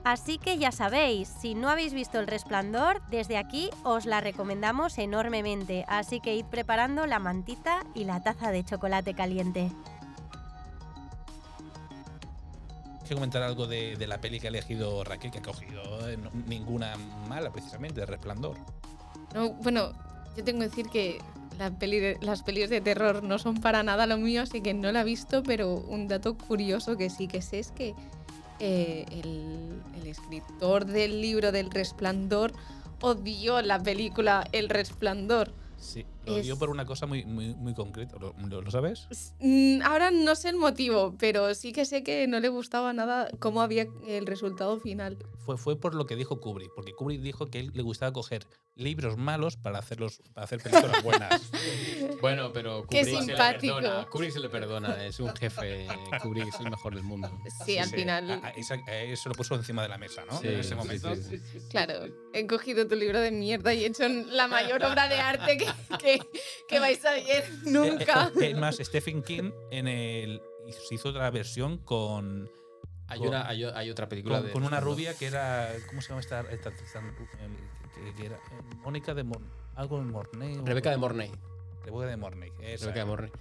[0.03, 4.97] Así que ya sabéis, si no habéis visto El Resplandor, desde aquí os la recomendamos
[4.97, 9.71] enormemente, así que id preparando la mantita y la taza de chocolate caliente.
[13.05, 16.17] Que comentar algo de, de la peli que ha elegido Raquel, que ha cogido eh,
[16.17, 16.95] no- ninguna
[17.29, 18.57] mala, precisamente, de Resplandor.
[19.33, 19.91] No, bueno,
[20.35, 21.19] yo tengo que decir que
[21.59, 24.73] la peli de- las pelis de terror no son para nada lo mío, así que
[24.73, 27.93] no la he visto, pero un dato curioso que sí que sé es que
[28.59, 32.53] eh, el, el escritor del libro del Resplandor
[33.01, 35.53] odió la película El Resplandor.
[35.77, 38.15] Sí, lo Es- dio por una cosa muy, muy, muy concreta.
[38.19, 39.07] ¿Lo, lo- lo sabes?
[39.39, 43.29] Mm, Ahora no sé el motivo, pero sí que sé que no le gustaba nada
[43.39, 45.17] cómo había el resultado final.
[45.45, 48.45] Fue, fue por lo que dijo Kubrick, porque Kubrick dijo que él le gustaba coger
[48.75, 51.41] libros malos para, hacerlos, para hacer películas buenas.
[52.21, 54.05] Bueno, pero Qué Kubrick se le perdona.
[54.09, 55.87] Kubrick se le perdona, es un jefe.
[56.23, 57.29] Kubrick es el mejor del mundo.
[57.65, 58.31] Sí, al Sí, final.
[58.31, 60.39] a- a- esa- a eso lo puso encima de la mesa, ¿no?
[60.39, 61.15] Sí, en ese sí, momento.
[61.15, 61.21] sí,
[61.51, 61.59] sí.
[61.69, 61.93] Claro,
[62.33, 65.67] he cogido tu libro de mierda y he hecho la mayor obra de arte que,
[65.97, 66.14] que,
[66.67, 68.31] que vais a ver nunca.
[68.35, 70.41] Eh, eh, Es más, Stephen King en el,
[70.87, 72.49] se hizo otra versión con,
[73.07, 75.71] Hay, Con- una, hay, hay otra película con, de con una rubia que era.
[75.87, 76.41] ¿Cómo se llama esta?
[76.51, 76.75] esta el-
[77.93, 79.49] que, que era eh, Mónica de Mornay.
[79.75, 80.57] Algo de Mornay.
[80.63, 81.31] Rebeca de Mornay.
[81.85, 82.51] Rebeca de Mornay.
[82.61, 82.85] esa.
[82.85, 83.31] Rebeca de Mornay.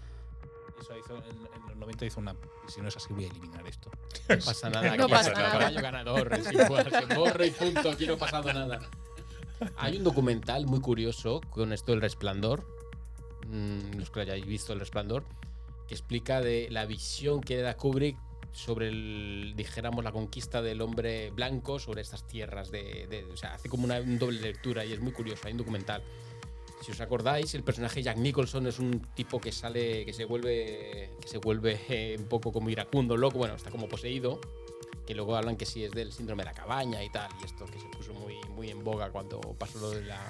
[0.81, 1.22] Eso hizo, en,
[1.55, 2.35] en los 90 hizo una.
[2.68, 3.91] Si no es así, voy a eliminar esto.
[4.29, 4.97] No pasa nada.
[4.97, 5.53] No pasa nada.
[5.53, 6.35] Caballo ganador.
[6.35, 7.91] Es igual, se borra y punto.
[7.91, 8.81] Aquí no ha pasado nada.
[9.77, 12.67] Hay un documental muy curioso con esto del resplandor.
[13.47, 15.25] mm, Los que hayáis visto el resplandor.
[15.89, 18.17] Que explica de la visión que da Kubrick
[18.53, 23.55] sobre el, dijéramos, la conquista del hombre blanco sobre estas tierras de, de- o sea,
[23.55, 26.03] hace como una un doble lectura y es muy curioso, hay un documental.
[26.83, 31.11] Si os acordáis, el personaje Jack Nicholson es un tipo que sale, que se vuelve,
[31.21, 34.39] que se vuelve eh, un poco como iracundo, loco, bueno, está como poseído,
[35.07, 37.67] que luego hablan que sí es del síndrome de la cabaña y tal, y esto
[37.67, 40.21] que se puso muy, muy en boga cuando pasó lo de la,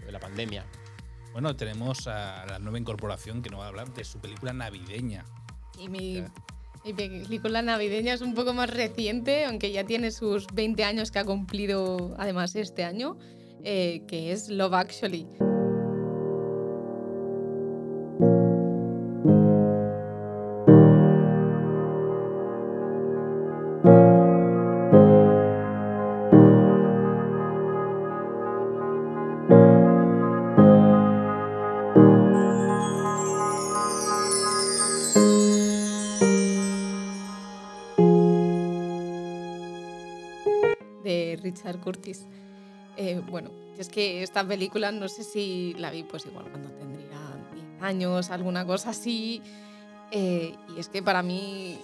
[0.00, 0.64] lo de la pandemia.
[1.32, 5.24] Bueno, tenemos a la nueva incorporación que nos va a hablar de su película navideña.
[5.78, 6.24] Y mi,
[6.84, 11.20] mi película navideña es un poco más reciente, aunque ya tiene sus 20 años que
[11.20, 13.16] ha cumplido además este año,
[13.62, 15.26] eh, que es Love Actually.
[41.36, 42.26] Richard Curtis.
[42.96, 47.08] Eh, bueno, es que esta película no sé si la vi pues igual cuando tendría
[47.54, 49.42] 10 años, alguna cosa así.
[50.10, 51.78] eh, y es que para mí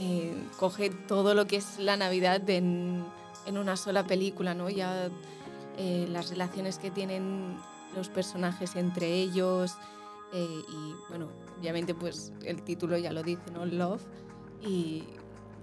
[0.00, 3.04] eh, coge todo lo que es la Navidad en,
[3.46, 4.70] en una sola película, ¿no?
[4.70, 5.10] Ya
[5.78, 7.56] las relaciones que tienen
[7.96, 9.74] los personajes entre ellos
[10.32, 11.28] y bueno,
[11.58, 13.64] obviamente pues el título ya lo dice, ¿no?
[13.64, 14.02] Love.
[14.60, 15.04] Y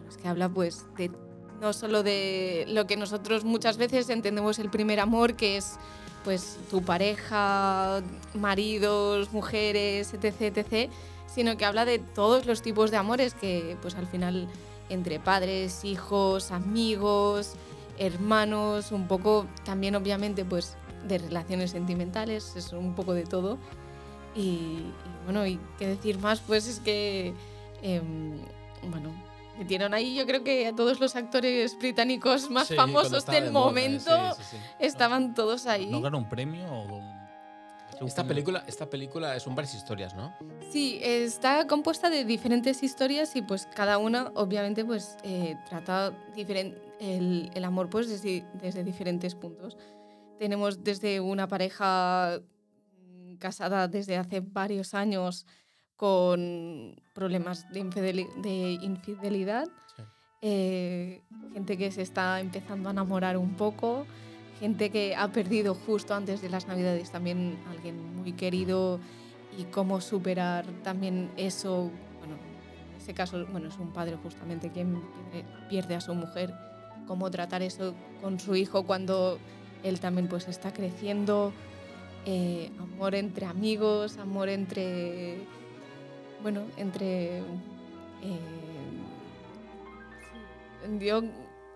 [0.07, 1.11] es que habla pues de
[1.59, 5.77] no solo de lo que nosotros muchas veces entendemos el primer amor, que es
[6.23, 8.01] pues tu pareja,
[8.33, 10.91] maridos, mujeres, etc, etc,
[11.27, 14.47] sino que habla de todos los tipos de amores que pues al final
[14.89, 17.53] entre padres, hijos, amigos,
[17.97, 20.75] hermanos, un poco también obviamente pues
[21.07, 23.57] de relaciones sentimentales, es un poco de todo.
[24.35, 24.79] Y,
[25.25, 27.33] bueno, y qué decir más, pues es que,
[27.81, 28.37] em,
[28.89, 29.11] bueno,
[29.59, 33.51] metieron ahí yo creo que a todos los actores británicos más Sí, famosos del de
[33.51, 34.63] moda, momento sí, sí, sí.
[34.79, 35.85] estaban todos ahí.
[35.87, 37.19] ¿No ganó un premio o un-
[38.07, 40.33] Esta película, esta película son varias historias, ¿no?
[40.71, 47.51] Sí, está compuesta de diferentes historias y pues cada una obviamente pues eh, trata el,
[47.53, 49.77] el amor pues desde, desde diferentes puntos.
[50.37, 52.39] Tenemos desde una pareja
[53.01, 55.45] mm, casada desde hace varios años
[55.99, 60.03] con problemas de, infideli- de infidelidad, Sí.
[60.41, 61.21] eh,
[61.53, 64.05] gente que se está empezando a enamorar un poco,
[64.61, 69.01] gente que ha perdido justo antes de las navidades también alguien muy querido
[69.57, 71.91] y cómo superar también eso.
[72.19, 72.35] Bueno,
[72.95, 76.53] en ese caso, bueno, es un padre justamente quien pierde, pierde a su mujer,
[77.07, 79.37] cómo tratar eso con su hijo cuando
[79.83, 81.51] él también pues está creciendo,
[82.25, 85.37] eh, amor entre amigos, amor entre,
[86.41, 87.39] bueno, entre...
[87.39, 87.43] eh,
[90.99, 91.21] yo,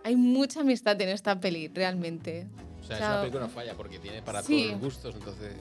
[0.03, 2.47] hay mucha amistad en esta peli, realmente.
[2.81, 4.63] O sea, O es sea, una película que no falla porque tiene para sí.
[4.63, 5.53] todos los gustos, entonces...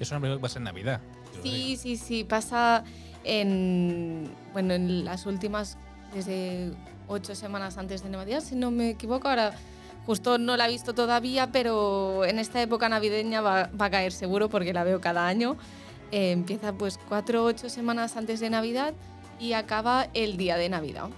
[0.00, 1.00] Es una película que pasa en Navidad.
[1.42, 2.84] Sí, sí, sí, pasa
[3.24, 5.78] en, bueno, en las últimas,
[6.14, 6.72] desde
[7.08, 9.52] ocho semanas antes de Navidad, si no me equivoco, ahora
[10.06, 14.12] justo no la he visto todavía, pero en esta época navideña va, va a caer
[14.12, 15.56] seguro porque la veo cada año.
[16.12, 18.94] Eh, empieza pues cuatro o ocho semanas antes de Navidad
[19.40, 21.08] y acaba el día de Navidad.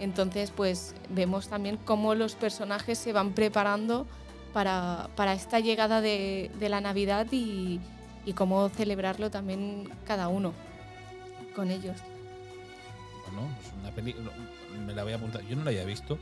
[0.00, 4.06] Entonces pues vemos también cómo los personajes se van preparando
[4.52, 7.80] para, para esta llegada de, de la Navidad y,
[8.24, 10.54] y cómo celebrarlo también cada uno
[11.54, 11.96] con ellos.
[13.26, 14.30] Bueno, es una película.
[14.86, 15.42] Me la voy a apuntar.
[15.42, 16.18] Yo no la había visto.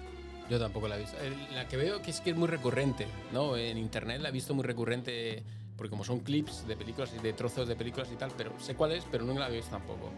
[0.51, 1.16] Yo tampoco la he visto.
[1.55, 3.57] La que veo que es que es muy recurrente, ¿no?
[3.57, 5.43] En internet la he visto muy recurrente,
[5.79, 8.74] porque como son clips de películas y de trozos de películas y tal, pero sé
[8.74, 10.11] cuál es, pero nunca la he visto tampoco.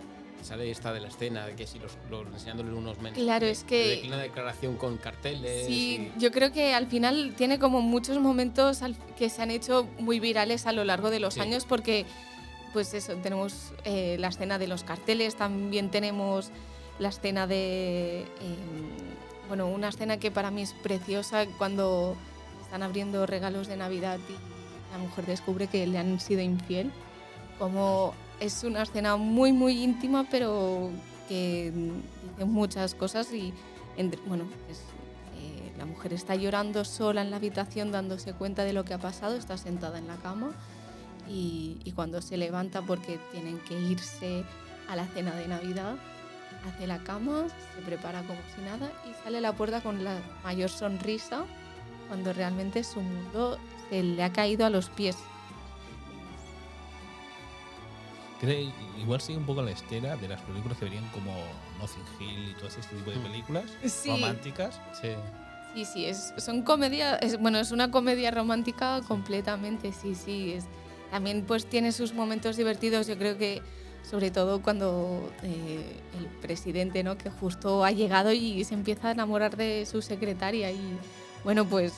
[0.43, 3.23] Sale esta de la escena, de que si los, los enseñándole unos mensajes.
[3.23, 5.67] Claro, es que- de- una declaración con carteles.
[5.67, 8.81] Sí, y- yo creo que al final tiene como muchos momentos
[9.19, 11.41] que se han hecho muy virales a lo largo de los Sí.
[11.41, 12.07] años porque,
[12.73, 16.51] pues eso, tenemos eh, la escena de los carteles, también tenemos
[16.99, 18.27] la escena de, eh,
[19.49, 22.17] bueno, una escena que para mí es preciosa cuando
[22.63, 24.60] están abriendo regalos de Navidad y
[24.93, 26.91] la mujer descubre que le han sido infiel.
[27.59, 30.91] Como es una escena muy, muy íntima, pero
[31.29, 31.73] que
[32.33, 33.53] dice muchas cosas y,
[33.97, 34.79] entre- bueno, es,
[35.39, 38.99] eh, la mujer está llorando sola en la habitación dándose cuenta de lo que ha
[38.99, 40.53] pasado, está sentada en la cama
[41.29, 44.43] y, y cuando se levanta porque tienen que irse
[44.89, 45.97] a la cena de Navidad,
[46.67, 47.45] hace la cama,
[47.77, 51.45] se prepara como si nada y sale a la puerta con la mayor sonrisa
[52.09, 53.57] cuando realmente su mundo
[53.91, 55.17] se le ha caído a los pies.
[58.41, 61.35] Creo- igual sigue un poco la estela de las películas que verían como
[61.79, 63.23] Nothing Hill y todo ese tipo de Mm.
[63.23, 64.09] películas Sí.
[64.11, 64.81] románticas.
[65.01, 65.09] Sí.
[65.75, 70.55] Sí, sí, es, son comedia, es, bueno, es una comedia romántica completamente, sí, sí.
[70.55, 70.65] Es,
[71.11, 73.61] también pues tiene sus momentos divertidos, yo creo que
[74.09, 77.19] sobre todo cuando eh, el presidente, ¿no?
[77.19, 80.97] Que justo ha llegado y se empieza a enamorar de su secretaria y
[81.45, 81.93] bueno, pues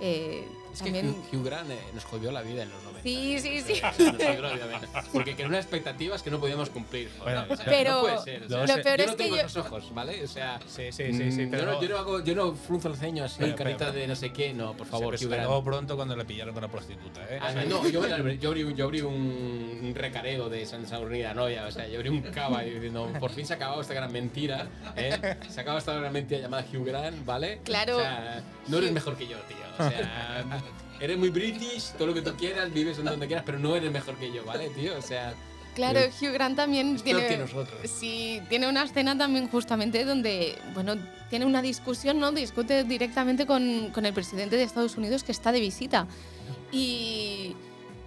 [0.00, 1.10] eh, Es que también...
[1.10, 3.02] Hugh, Hugh Grant eh, nos jodió la vida en los 90.
[3.02, 3.80] Sí, sí, sí.
[3.82, 5.04] Nos jodió la vida, ven.
[5.12, 7.10] Porque creó unas expectativas que no podíamos cumplir.
[7.18, 8.42] joder, Bueno, o sea, pero no puede ser.
[8.44, 10.24] o sea, lo peor yo es no que tengo yo- esos ojos, ¿vale?
[10.24, 13.36] O sea, Sí, mm, yo, no, yo, no hago, yo no frunzo el ceño así,
[13.40, 14.52] Pero- carita pero- de no sé qué.
[14.54, 15.64] No, por favor, se Hugh Grant.
[15.64, 17.38] pronto cuando le pillaron con la prostituta, ¿eh?
[17.42, 21.86] Ah, no, yo, yo abrí, yo abrí un, recareo de San Saurnida Noia, o sea,
[21.88, 25.36] yo abrí un cava y diciendo, por fin se ha acabado esta gran mentira, ¿eh?
[25.48, 27.60] Se ha acabado esta gran mentira llamada Hugh Grant, ¿vale?
[27.64, 27.96] Claro.
[27.98, 29.56] O sea, no eres mejor que yo, tío.
[29.78, 30.59] O sea,
[31.00, 33.90] eres muy british, todo lo que tú quieras, vives en donde quieras, pero no eres
[33.90, 34.96] mejor que yo, ¿vale, tío?
[34.98, 35.34] O sea,
[35.74, 36.26] Claro, Sí.
[36.26, 37.26] Hugh Grant también tiene...
[37.26, 37.78] que nosotros.
[37.84, 40.96] Sí, tiene una escena también justamente donde, bueno,
[41.28, 42.32] tiene una discusión, ¿no?
[42.32, 46.06] Discute directamente con, con el presidente de Estados Unidos que está de visita.
[46.72, 47.54] Y,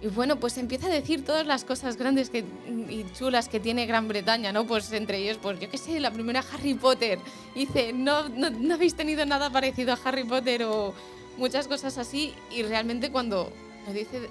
[0.02, 2.44] y bueno, pues empieza a decir todas las cosas grandes que,
[2.88, 4.66] y chulas que tiene Gran Bretaña, ¿no?
[4.66, 7.18] Pues entre ellos, pues yo qué sé, la primera Harry Potter.
[7.54, 10.94] Dice, no, no, no habéis tenido nada parecido a Harry Potter o
[11.36, 12.32] muchas cosas así.
[12.50, 13.52] Y realmente cuando
[13.86, 14.28] lo dice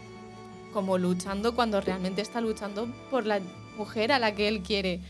[0.74, 3.40] como luchando, cuando realmente está luchando por la
[3.78, 5.02] mujer a la que él quiere.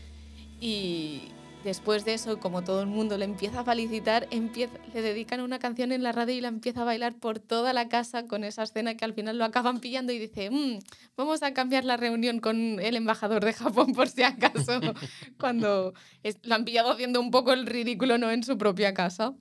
[0.60, 1.22] Y,
[1.64, 5.92] después de eso, como todo el mundo le empieza a felicitar, le dedican una canción
[5.92, 8.96] en la radio y la empieza a bailar por toda la casa con esa escena
[8.96, 10.78] que al final lo acaban pillando y dice, "Mm,
[11.16, 14.78] vamos a cambiar la reunión con el embajador de Japón por si acaso,
[15.40, 19.34] cuando es- lo han pillado haciendo un poco el ridículo no en su propia casa.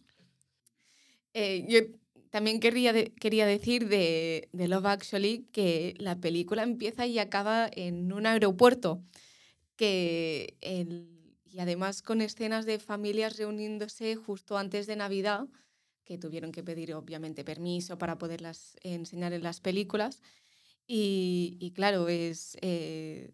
[1.34, 1.80] Eh, yo
[2.34, 7.70] también querría, de- quería decir de, de Love Actually que la película empieza y acaba
[7.72, 9.04] en un aeropuerto
[9.76, 15.48] que el- y además con escenas de familias reuniéndose justo antes de Navidad,
[16.06, 20.24] que tuvieron que pedir obviamente permiso para poderlas enseñar en las películas.
[20.88, 23.34] Y, y claro, es eh,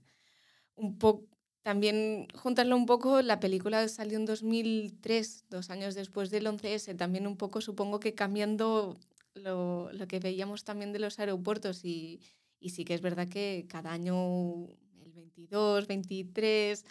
[0.76, 1.28] un poco...
[1.70, 7.28] También juntarlo un poco, la película salió en 2003, dos años después del 11S, también
[7.28, 8.98] un poco supongo que cambiando
[9.36, 12.22] lo, lo que veíamos también de los aeropuertos y,
[12.60, 14.66] y sí que es verdad que cada año,
[15.06, 16.84] el 22, 23,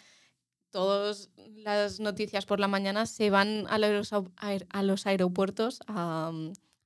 [0.71, 6.31] todas las noticias por la mañana se van a los, aer- a los aeropuertos a,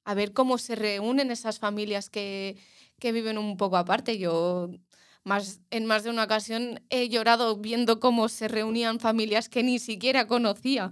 [0.03, 2.57] a ver cómo se reúnen esas familias que,
[2.99, 4.17] que viven un poco aparte.
[4.17, 4.71] Yo
[5.23, 9.79] más, en más de una ocasión he llorado viendo cómo se reunían familias que ni
[9.79, 10.91] siquiera conocía,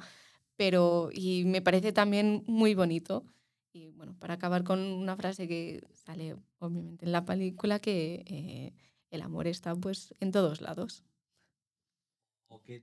[0.56, 3.26] pero y me parece también muy bonito.
[3.74, 8.74] Y bueno, para acabar con una frase que sale obviamente en la película, que eh,
[9.10, 11.04] el amor está pues en todos lados.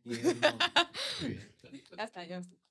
[1.97, 2.68] Ya está, ya está.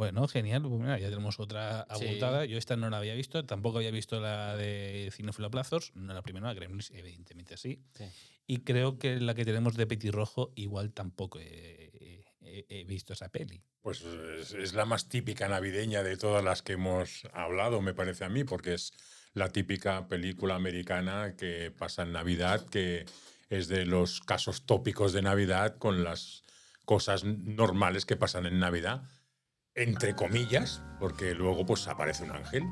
[0.00, 0.62] Bueno, genial.
[0.62, 2.06] Pues mira, ya tenemos otra Sí.
[2.06, 2.46] apuntada.
[2.46, 6.22] Yo esta no la había visto, tampoco había visto la de Cinefilo Plazos, no la
[6.22, 7.82] primera, la Gremlins, evidentemente sí.
[7.92, 8.04] Sí.
[8.46, 13.28] Y creo que la que tenemos de Petirrojo igual tampoco he, he- he visto esa
[13.28, 13.62] peli.
[13.82, 18.24] Pues es, es la más típica navideña de todas las que hemos hablado, me parece
[18.24, 18.94] a mí, porque es
[19.34, 23.04] la típica película americana que pasa en Navidad, que
[23.50, 26.42] es de los casos tópicos de Navidad con las
[26.86, 29.02] cosas normales que pasan en Navidad,
[29.74, 32.64] entre comillas, porque luego pues aparece un ángel.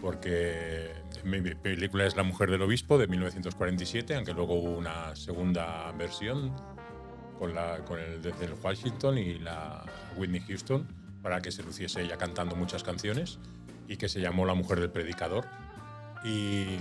[0.00, 0.90] porque
[1.24, 6.54] mi película es La mujer del obispo de 1947, aunque luego hubo una segunda versión
[7.38, 9.84] con, la, con el desde el Washington y la
[10.16, 13.38] Whitney Houston para que se luciese ella cantando muchas canciones
[13.88, 15.46] y que se llamó La mujer del predicador.
[16.24, 16.78] Y,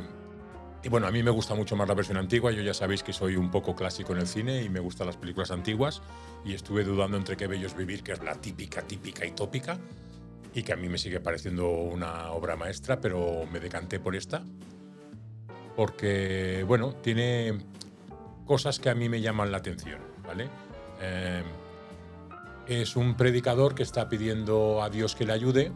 [0.89, 3.35] bueno, a mí me gusta mucho más la versión antigua, yo ya sabéis que soy
[3.35, 6.01] un poco clásico en el cine y me gustan las películas antiguas
[6.43, 9.77] y estuve dudando entre Qué bello vivir, que es la típica, típica y tópica,
[10.53, 14.43] y que a mí me sigue pareciendo una obra maestra, pero me decanté por esta
[15.75, 17.57] porque, bueno, tiene
[18.45, 20.49] cosas que a mí me llaman la atención, ¿vale?
[21.01, 21.43] Eh,
[22.67, 25.71] es un predicador que está pidiendo a Dios que le ayude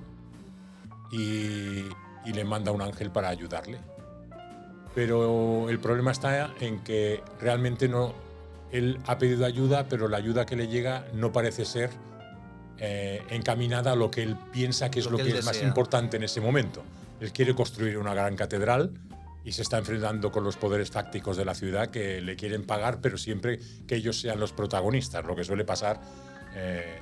[1.11, 1.85] y,
[2.25, 3.79] y le manda un ángel para ayudarle.
[4.93, 8.13] Pero el problema está en que realmente no,
[8.71, 11.89] él ha pedido ayuda, pero la ayuda que le llega no parece ser
[12.77, 16.17] eh, encaminada a lo que él piensa que es Lo lo, que es más importante
[16.17, 16.83] en ese momento.
[17.19, 18.91] Él quiere construir una gran catedral
[19.45, 22.99] y se está enfrentando con los poderes fácticos de la ciudad que le quieren pagar,
[22.99, 26.01] pero siempre que ellos sean los protagonistas, lo que suele pasar
[26.55, 26.99] eh,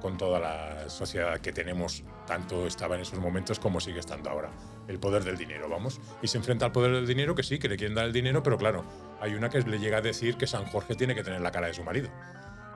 [0.00, 4.50] con, toda la sociedad que tenemos, tanto estaba en esos momentos como sigue estando ahora.
[4.88, 6.00] El poder del dinero, vamos.
[6.20, 8.58] Y se enfrenta al poder del dinero, que sí, que le quieren el dinero, pero
[8.58, 8.84] claro,
[9.20, 11.68] hay una que le llega a decir que San Jorge tiene que tener la cara
[11.68, 12.10] de su marido.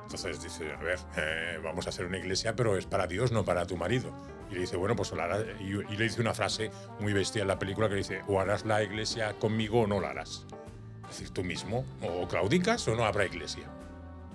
[0.05, 3.45] Entonces dice, a ver, eh, vamos a hacer una iglesia, pero es para Dios, no
[3.45, 4.12] para tu marido.
[4.49, 6.70] Y le dice, bueno, pues la y, le dice una frase
[7.01, 10.11] muy bestia en la película que dice, o harás la iglesia conmigo o no la
[10.11, 10.47] harás.
[11.03, 13.64] Es decir, tú mismo, o claudicas o no habrá iglesia.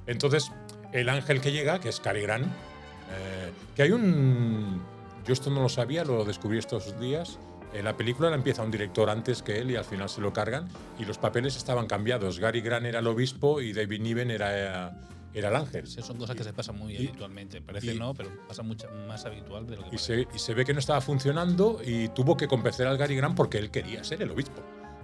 [0.08, 0.52] Entonces,
[0.94, 4.82] el ángel que llega, que es Cary Grant, eh, que hay un...
[5.26, 7.38] Yo esto no lo sabía, lo descubrí estos días.
[7.74, 10.34] En la película la empieza un director antes que él y al final se lo
[10.34, 10.68] cargan
[11.00, 12.40] y los papeles estaban cambiados.
[12.40, 15.00] Gary Grant era el obispo y David Niven era,
[15.34, 15.88] era el ángel.
[15.88, 17.62] Sí, son cosas que se pasan muy y- habitualmente.
[17.62, 20.26] Parece y- no, pero pasa mucho más habitual de lo que Y parece.
[20.26, 23.36] se, y se ve que no estaba funcionando y tuvo que convencer al Gary Grant
[23.38, 24.62] porque él quería ser el obispo.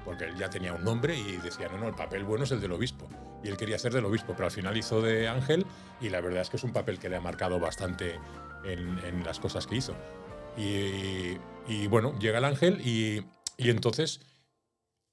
[0.07, 2.61] Porque él ya tenía un nombre y decía, no, no, el papel bueno es el
[2.61, 3.09] del obispo.
[3.43, 5.65] Y él quería ser del obispo, pero al final hizo de ángel
[5.99, 8.17] y la verdad es que es un papel que le ha marcado bastante
[8.63, 9.97] en, las cosas que hizo.
[10.55, 11.37] Y,
[11.67, 13.25] y bueno, llega el ángel y,
[13.57, 14.21] y entonces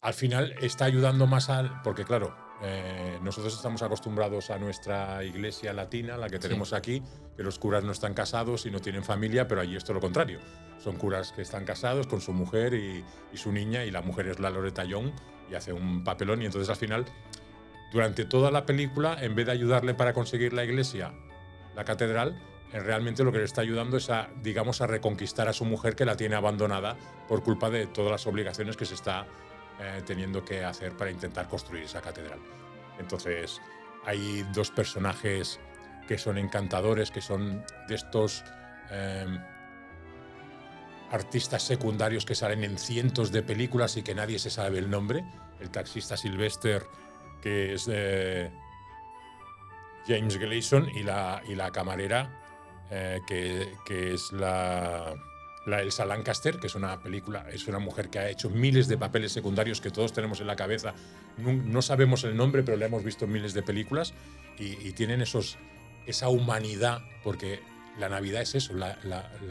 [0.01, 1.83] al final está ayudando más al...
[1.83, 2.37] Porque claro,
[2.67, 7.03] eh, nosotros estamos acostumbrados a nuestra iglesia latina, la que tenemos aquí,
[7.37, 10.01] que los curas no están casados y no tienen familia, pero allí es todo lo
[10.01, 10.41] contrario.
[10.83, 14.29] Son curas que están casados con su mujer y, y su niña, y la mujer
[14.29, 15.13] es la Loretta Young
[15.51, 17.05] y hace un papelón, y entonces al final,
[17.93, 21.13] durante toda la película, en vez de ayudarle para conseguir la iglesia,
[21.77, 22.41] la catedral,
[22.73, 25.95] eh, realmente lo que le está ayudando es a, digamos, a reconquistar a su mujer
[25.95, 26.97] que la tiene abandonada
[27.29, 29.27] por culpa de todas las obligaciones que se está
[29.81, 32.39] eh, teniendo que hacer para intentar construir esa catedral.
[32.99, 33.61] Entonces,
[34.05, 35.61] hay dos personajes
[36.07, 38.45] que son encantadores, que son de estos
[38.91, 39.27] eh,
[41.11, 45.25] artistas secundarios que salen en cientos de películas y que nadie se sabe el nombre.
[45.61, 46.85] El taxista Sylvester,
[47.41, 48.53] que es eh,
[50.07, 52.43] James Gleason, y la, y la camarera,
[52.91, 55.15] eh, que, que es la,
[55.67, 58.99] la Elsa Lancaster, que es una película, es una mujer que ha hecho miles de
[58.99, 60.95] papeles secundarios que todos tenemos en la cabeza.
[61.39, 64.13] No, sabemos el nombre, pero la hemos visto en miles de películas
[64.59, 65.57] y, tienen esos,
[66.07, 67.61] esa humanidad, porque
[67.99, 68.99] la Navidad es eso, la,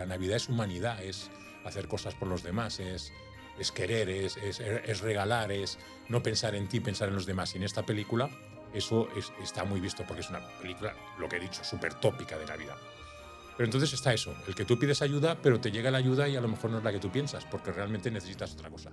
[0.06, 1.32] Navidad es humanidad, es
[1.66, 3.12] hacer cosas por los demás, es,
[3.58, 7.54] es querer, es, es- es regalar, es no pensar en ti, pensar en los demás.
[7.56, 8.30] Y en esta película
[8.74, 12.38] eso es- está muy visto porque es una película, lo que he dicho, súper tópica
[12.38, 12.76] de Navidad.
[13.58, 16.36] Pero entonces está eso, el que tú pides ayuda, pero te llega la ayuda y
[16.36, 18.92] a lo mejor no es la que tú piensas, porque realmente necesitas otra cosa.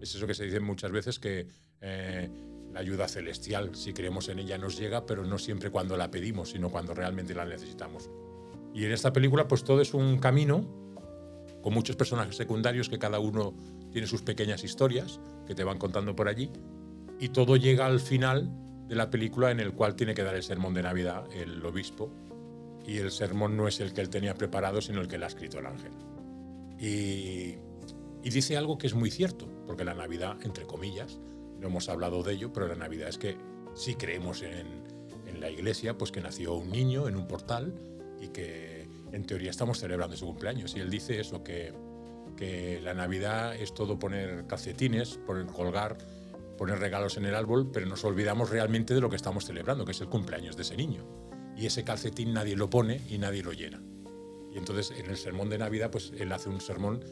[0.00, 1.48] Es eso que se dice muchas veces que
[1.80, 2.30] eh,
[2.72, 6.50] la ayuda celestial, si creemos en ella, nos llega, pero no siempre cuando la pedimos,
[6.50, 8.10] sino cuando realmente la necesitamos.
[8.74, 10.86] Y en esta película, pues todo es un camino
[11.62, 13.54] con muchos personajes secundarios que cada uno
[13.90, 16.50] tiene sus pequeñas historias que te van contando por allí.
[17.18, 18.50] Y todo llega al final
[18.86, 22.12] de la película en el cual tiene que dar el sermón de Navidad el obispo.
[22.86, 25.28] Y el sermón no es el que él tenía preparado, sino el que le ha
[25.28, 25.92] escrito el ángel.
[26.78, 27.56] Y,
[28.22, 31.18] dice algo que es muy cierto, porque la Navidad, entre comillas,
[31.60, 33.36] no hemos hablado de ello, pero la Navidad es que
[33.74, 34.84] si creemos en,
[35.26, 37.74] en la iglesia, pues que nació un niño en un portal
[38.20, 40.74] y que en teoría estamos celebrando su cumpleaños.
[40.76, 41.72] Y él dice eso, que,
[42.36, 45.96] que la Navidad es todo poner calcetines, poner colgar,
[46.56, 49.92] poner regalos en el árbol, pero nos olvidamos realmente de lo que estamos celebrando, que
[49.92, 51.04] es el cumpleaños de ese niño.
[51.56, 53.82] Y ese calcetín nadie lo pone y nadie lo llena.
[54.52, 57.02] Y entonces en el sermón de Navidad, pues él hace un sermón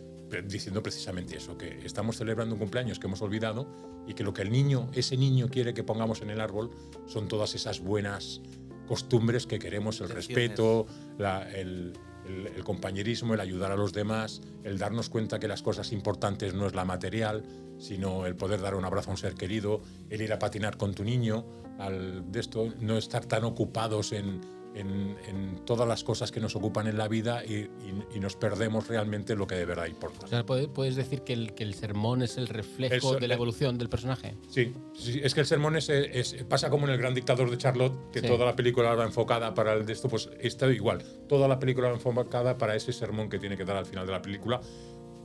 [0.47, 3.69] diciendo precisamente eso, que estamos celebrando un cumpleaños que hemos olvidado
[4.07, 6.71] y que lo que el niño, ese niño quiere que pongamos en el árbol
[7.07, 8.41] son todas esas buenas
[8.89, 10.87] costumbres que queremos, el respeto,
[11.19, 11.93] la- el,
[12.27, 16.53] el- el compañerismo, el ayudar a los demás, el darnos cuenta que las cosas importantes
[16.55, 17.45] no es la material,
[17.79, 20.95] sino el poder dar un abrazo a un ser querido, el ir a patinar con
[20.95, 21.45] tu niño,
[21.79, 24.41] al, de esto, no estar tan ocupados en,
[24.77, 27.71] en- en todas las cosas que nos ocupan en la vida y, y-
[28.17, 30.25] y nos perdemos realmente lo que de verdad importa.
[30.25, 33.29] O sea, ¿puede- ¿puedes decir que el, que el sermón es el reflejo Eso- de
[33.29, 34.35] la evolución del personaje?
[34.49, 37.59] Sí, sí, es que el sermón es, es- pasa como en el gran dictador de
[37.59, 38.27] Charlotte, que Sí.
[38.27, 41.03] toda la película va enfocada para el de esto, pues está igual.
[41.29, 44.13] Toda la película va enfocada para ese sermón que tiene que dar al final de
[44.13, 44.61] la película,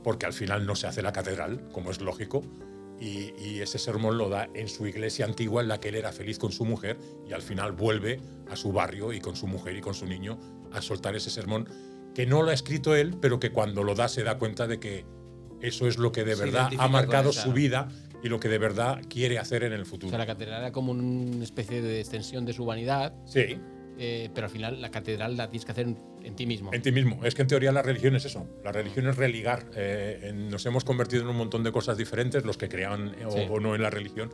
[0.02, 2.42] porque al final no se hace la catedral, como es lógico,
[2.98, 6.12] y, y ese sermón lo da en su iglesia antigua en la que él era
[6.12, 8.20] feliz con su mujer y al final vuelve
[8.50, 10.38] a su barrio y con su mujer y con su niño
[10.72, 11.66] a soltar ese sermón
[12.14, 14.80] que no lo ha escrito él, pero que cuando lo da se da cuenta de
[14.80, 15.06] que
[15.62, 17.88] eso es lo que de verdad ha marcado esa- su vida
[18.22, 20.10] y lo que de verdad quiere hacer en el O futuro.
[20.10, 23.58] sea, la catedral era como una especie de extensión de su humanidad, Sí,
[24.02, 26.72] eh, pero al final la catedral la tienes que hacer en, en ti mismo.
[26.72, 27.22] en ti mismo.
[27.24, 28.46] Es que en teoría la religión es eso.
[28.64, 29.66] La religión es religar.
[29.76, 33.26] Eh, en- nos hemos convertido en un montón de cosas diferentes, los que crean eh,
[33.26, 33.46] o, Sí.
[33.48, 34.32] o no en la religión,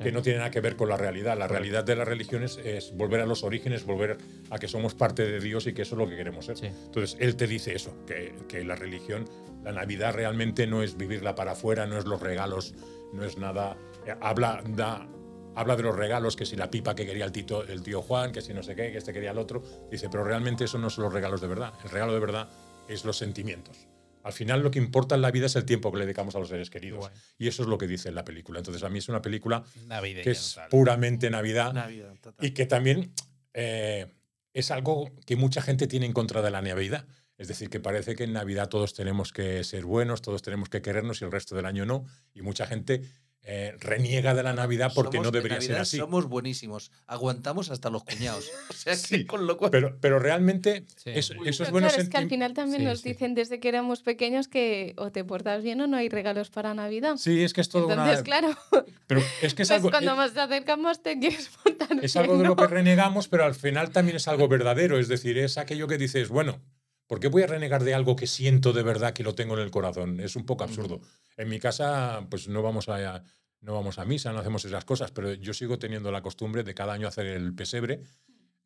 [0.00, 1.36] que no tienen nada que ver con la realidad.
[1.36, 2.58] La realidad de la religión es,
[2.96, 4.16] volver a los orígenes, volver
[4.48, 6.56] a que somos parte de Dios y que eso es lo que queremos ser.
[6.56, 6.66] Sí.
[6.68, 9.26] Entonces, él te dice eso, que, que la religión,
[9.62, 12.74] la Navidad realmente no es vivirla para afuera, no es los regalos,
[13.12, 13.76] no es nada.
[14.22, 15.06] habla, da,
[15.60, 18.32] habla de los regalos, que si la pipa que quería el, tito, el tío Juan,
[18.32, 19.62] que si no sé qué, que este quería el otro.
[19.90, 21.74] Dice, pero realmente eso no son los regalos de verdad.
[21.84, 22.48] El regalo de verdad
[22.88, 23.86] es los sentimientos.
[24.22, 26.38] Al final lo que importa en la vida es el tiempo que le dedicamos a
[26.38, 27.00] los seres queridos.
[27.00, 27.12] Guay.
[27.38, 28.58] Y eso es lo que dice en la película.
[28.58, 30.24] Entonces, a mí es una película Navideña.
[30.24, 30.68] que es total.
[30.68, 32.46] puramente Navidad Navidad, total.
[32.46, 33.12] y que también
[33.54, 34.06] eh,
[34.52, 37.06] es algo que mucha gente tiene en contra de la Navidad.
[37.38, 40.82] Es decir, que parece que en Navidad todos tenemos que ser buenos, todos tenemos que
[40.82, 42.04] querernos y el resto del año no.
[42.34, 43.02] Y mucha gente
[43.42, 45.96] eh, reniega de la Navidad porque Somos- no debería ser Navidad así.
[45.96, 46.92] Somos buenísimos.
[47.06, 48.50] Aguantamos hasta los cuñados.
[48.70, 49.70] O sea que Sí, con lo cual.
[49.70, 51.10] Pero, pero realmente Sí.
[51.14, 53.08] eso- Pero esos buenos claro, es que al final también Sí, nos sí.
[53.10, 56.74] dicen desde que éramos pequeños que o te portas bien o no hay regalos para
[56.74, 57.16] Navidad.
[57.16, 58.22] Sí, es que es todo Entonces, una...
[58.24, 58.56] claro,
[59.06, 59.90] Pero es que es pues algo...
[59.90, 62.48] cuando eh, más te acercamos te quieres portar Es bien, algo de ¿no?
[62.50, 64.98] lo que renegamos, pero al final también es algo verdadero.
[64.98, 66.60] Es decir, es aquello que dices, bueno,
[67.10, 69.64] ¿por qué voy a renegar de algo que siento de verdad que lo tengo en
[69.64, 70.20] el corazón?
[70.20, 71.00] Es un poco absurdo.
[71.36, 73.24] En mi casa, pues no vamos a,
[73.62, 76.72] no vamos a misa, no hacemos esas cosas, pero yo sigo teniendo la costumbre de
[76.72, 78.04] cada año hacer el pesebre,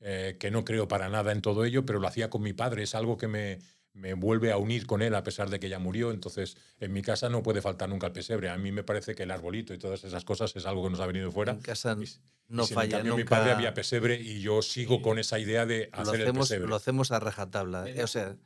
[0.00, 2.82] eh, que no creo para nada en todo ello, pero lo hacía con mi padre.
[2.82, 3.60] Es algo que me,
[3.94, 6.10] me vuelve a unir con él a pesar de que ya murió.
[6.10, 8.50] Entonces, en mi casa no puede faltar nunca el pesebre.
[8.50, 11.00] A mí me parece que el arbolito y todas esas cosas es algo que nos
[11.00, 11.52] ha venido fuera.
[11.52, 12.08] En casa Y-
[12.48, 13.36] no y si en falla cambio mi nunca.
[13.36, 16.68] padre había pesebre y yo sigo con esa idea de lo hacer el hacemos, pesebre.
[16.68, 17.86] lo hacemos a rajatabla.
[18.02, 18.36] O sea,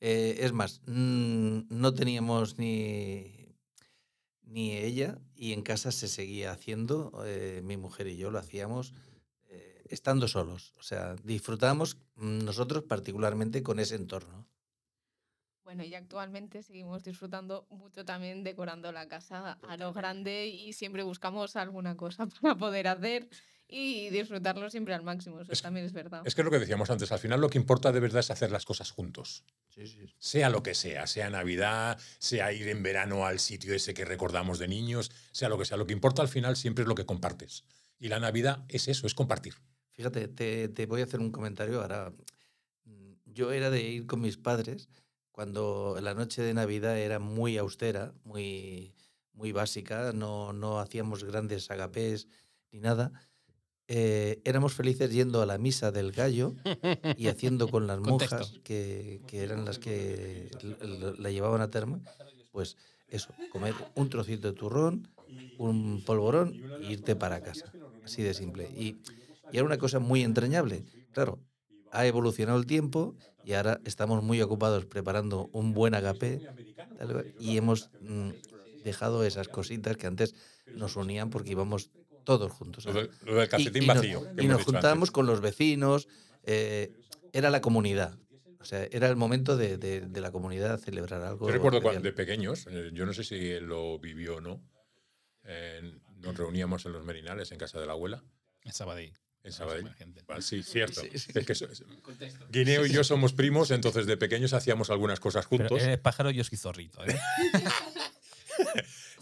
[0.00, 3.54] eh, es más, mm, no teníamos ni,
[4.42, 7.22] ni ella y en casa se seguía haciendo.
[7.26, 8.94] eh, mi mujer y yo lo hacíamos
[9.50, 10.72] eh, estando solos.
[10.78, 14.48] O sea, disfrutábamos mm, nosotros particularmente con ese entorno.
[15.68, 21.02] Bueno, y actualmente seguimos disfrutando mucho también decorando la casa a lo grande y siempre
[21.02, 23.28] buscamos alguna cosa para poder hacer
[23.68, 25.42] y disfrutarlo siempre al máximo.
[25.42, 26.22] Eso Es- también es verdad.
[26.24, 28.30] Es que es lo que decíamos antes, al final lo que importa de verdad es
[28.30, 29.44] hacer las cosas juntos.
[29.68, 30.06] Sí, sí.
[30.18, 34.58] Sea lo que sea, sea Navidad, sea ir en verano al sitio ese que recordamos
[34.58, 35.76] de niños, sea lo que sea.
[35.76, 37.64] Lo que importa al final siempre es lo que compartes.
[37.98, 39.52] Y la Navidad es eso, es compartir.
[39.90, 42.10] Fíjate, te, te voy a hacer un comentario ahora.
[42.84, 44.88] Mm, Yo era de ir con mis padres
[45.38, 48.92] cuando la noche de Navidad era muy austera, muy,
[49.34, 52.26] muy básica, no, no hacíamos grandes agapés
[52.72, 53.12] ni nada.
[53.86, 56.56] Eh, éramos felices yendo a la misa del gallo
[57.16, 60.50] y haciendo con las monjas, que, que eran las que
[61.18, 62.02] la llevaban a termo,
[62.50, 62.76] pues
[63.06, 65.06] eso, comer un trocito de turrón,
[65.56, 67.72] un polvorón e irte para casa.
[68.02, 68.68] Así de simple.
[68.76, 68.96] Y,
[69.52, 70.82] y era una cosa muy entrañable.
[71.12, 71.38] Claro,
[71.92, 73.14] ha evolucionado el tiempo
[73.48, 76.42] y ahora estamos muy ocupados preparando un buen agapé
[76.98, 78.28] tal, y hemos mm,
[78.84, 80.34] dejado esas cositas que antes
[80.74, 81.90] nos unían porque íbamos
[82.24, 82.84] todos juntos.
[82.84, 84.22] Lo, del- lo del calcetín y, y nos- vacío.
[84.36, 85.10] que y nos juntábamos antes.
[85.12, 86.08] con los vecinos,
[86.42, 86.92] eh,
[87.32, 88.18] era la comunidad.
[88.60, 91.46] O sea, era el momento de, de- de la comunidad celebrar algo.
[91.46, 94.62] Yo recuerdo cuando, de pequeños, eh, yo no sé si él lo vivió o no,
[95.44, 95.80] eh,
[96.16, 98.22] nos reuníamos en los Merinales, en casa de la abuela,
[98.62, 99.14] En Sabadell.
[99.48, 99.88] En Sabadell.
[100.26, 101.00] Vale, Sí, cierto.
[101.02, 101.32] Sí, sí.
[101.34, 101.82] Es que eso- es-
[102.50, 105.82] Guineo y yo somos primos, entonces de pequeños hacíamos algunas cosas Pero juntos.
[105.82, 107.04] eres pájaro, yo soy zorrito.
[107.04, 107.18] ¿eh?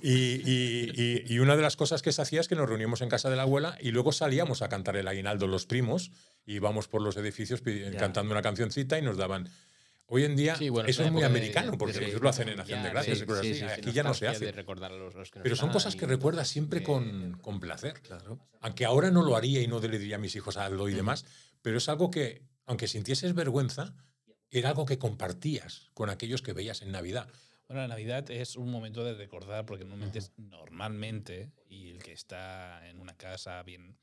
[0.03, 3.01] Y, y- y- y una de las cosas que se hacía es que nos reuníamos
[3.01, 6.11] en casa de la abuela y luego salíamos a cantar el aguinaldo los primos
[6.45, 7.63] y íbamos por los edificios
[7.99, 9.49] cantando una cancioncita y nos daban.
[10.09, 12.29] Hoy en día Sí, bueno, eso es muy de- americano de- porque de- ellos lo
[12.29, 13.61] hacen en Acción de ya, Gracias sí, y cosas sí, así.
[13.61, 14.47] sí, sí, Aquí ya no se hace.
[14.53, 14.65] De
[15.43, 18.01] Pero son cosas que y recuerdas siempre de- con, con placer.
[18.03, 18.39] Claro.
[18.61, 21.25] Aunque ahora no lo haría y no le diría a mis hijos hazlo y demás,
[21.63, 23.95] pero es algo que, aunque sintieses vergüenza,
[24.51, 27.29] era algo que compartías con aquellos que veías en Navidad.
[27.67, 32.13] Bueno, la Navidad es un momento de recordar, porque normalmente, es- normalmente, y el que
[32.13, 33.99] está en una casa bien,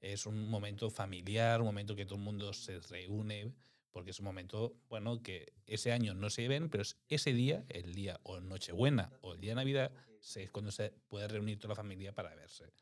[0.00, 3.52] es un momento familiar, un momento que todo el mundo se reúne,
[3.92, 7.64] porque es un momento, bueno, que ese año no se ven, pero es ese día,
[7.68, 11.70] el día o Nochebuena o el día de Navidad, es cuando se puede reunir toda
[11.70, 12.72] la familia para verse.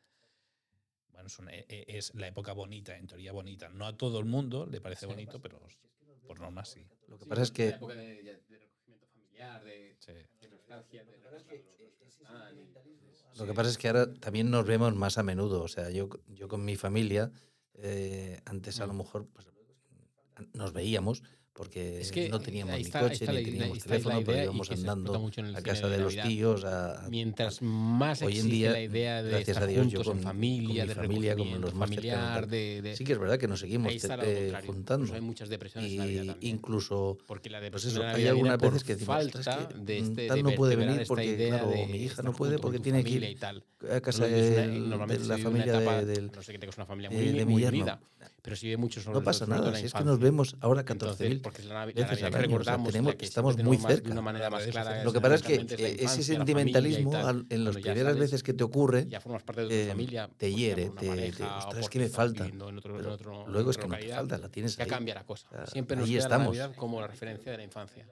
[1.09, 3.69] Bueno, es, una- e- e- es la época bonita, en teoría bonita.
[3.69, 5.59] No a todo el mundo le parece bonito, pero
[6.25, 6.85] por norma sí.
[7.07, 10.13] Lo que pasa es que La época de, de- de recogimiento familiar, de, sí.
[10.13, 13.87] de nostalgia, de recordar a los- los que están y- Lo que pasa es que
[13.87, 15.63] ahora también nos vemos más a menudo.
[15.63, 17.31] O sea, yo, yo con mi familia,
[17.73, 19.47] eh, antes a lo mejor pues,
[20.53, 21.23] nos veíamos
[21.53, 24.71] porque Es que no teníamos ni está- coche ni teníamos la teléfono, pero y íbamos
[24.71, 26.63] andando a casa de de los tíos.
[26.63, 30.17] A, Mientras más Hoy en día, la idea de gracias estar a Dios, yo con-
[30.17, 32.49] en con familia, mi de familia, como los familiar, tal.
[32.49, 35.05] de, de- Sí que es verdad que nos seguimos eh, juntando.
[35.05, 36.55] eso hay muchas depresiones en la Y vida también.
[36.55, 39.67] incluso Porque la pues depresión eso, de la hay algunas veces que decimos, falta "Ostras,
[39.67, 42.59] que, de mm, este tal de no puede venir porque, claro, mi hija no puede
[42.59, 43.63] porque tiene que familia ir y tal.
[43.91, 45.79] a casa de la familia de-
[46.85, 47.99] familia eh, de mi yerno.
[48.41, 51.27] Pero si vive mucho sobre No pasa nada, si es que nos vemos ahora Entonces,
[51.29, 53.57] 14.000 porque es la, la veces Navidad al que año, o sea, tenemos- que estamos
[53.57, 54.05] muy más- cerca.
[54.07, 55.03] De una manera más clara.
[55.03, 57.27] Lo es que pasa es que la eh, ese sentimentalismo tal.
[57.27, 59.73] al- en las ya primeras sales, veces que te ocurre, ya formas parte de tu
[59.73, 60.27] eh, familia.
[60.27, 62.43] te pues, ya hiere, te- te- pareja, o ostras, es que me falta.
[62.45, 64.89] otro- en Pero otro- en luego es que no te falta, la tienes Ya ahí.
[64.89, 65.47] cambia la cosa.
[65.49, 68.07] Sea, Siempre nos queda la Navidad como la referencia de la infancia.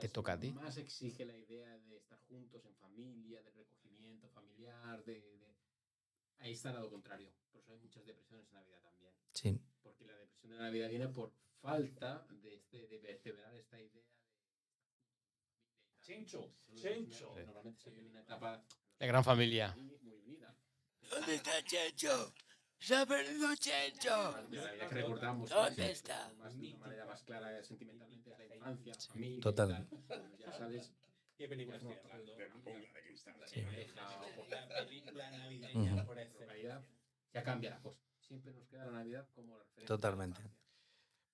[0.00, 0.52] Te toca a ti.
[0.52, 5.45] Más exige la idea de estar juntos en familia, de recogimiento familiar, de, de-
[6.38, 7.32] Ahí está lo contrario.
[7.50, 9.12] Por eso hay muchas depresiones en Navidad también.
[9.32, 9.60] Sí.
[9.82, 14.16] Porque la depresión de Navidad viene por falta de, este, de vertebrar esta idea de...
[16.00, 16.54] Chencho.
[16.74, 17.34] Chencho.
[17.44, 18.62] Normalmente se vive en una etapa
[18.98, 19.74] La gran familia.
[19.76, 20.56] muy, unida.
[21.10, 22.32] ¿Dónde está Chencho?
[22.78, 24.10] ¡Se ha perdido Chencho!
[24.10, 26.32] La Navidad que recordamos ¿Dónde está?
[26.34, 29.40] más de una manera más clara sentimentalmente es la infancia, familia.
[29.40, 29.88] total.
[30.06, 30.36] tal.
[30.38, 30.92] Ya sabes,
[31.36, 32.02] ¿Qué películas no, tienes?
[33.46, 33.60] Sí.
[33.60, 36.82] pareja o por La película navideña por localidad,
[37.32, 38.00] ya cambia la cosa.
[38.20, 39.76] Siempre nos queda la Navidad como referencia.
[39.76, 40.42] de la Totalmente.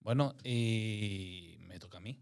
[0.00, 2.20] Bueno, y me toca a mí.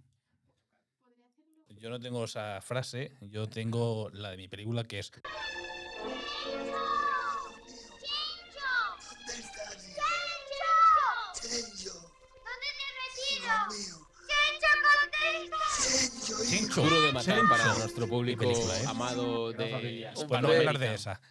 [1.68, 5.10] Yo no tengo esa frase, yo tengo la de mi película que es
[16.52, 18.84] hecho, Duro de matar han para nuestro público película, ¿eh?
[18.86, 21.20] amado de Pues no voy a hablar de esa.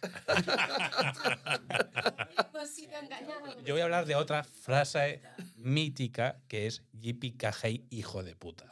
[3.64, 5.22] Yo voy a hablar de otra frase
[5.56, 8.66] mítica que es Yippee Cajay, hijo de puta.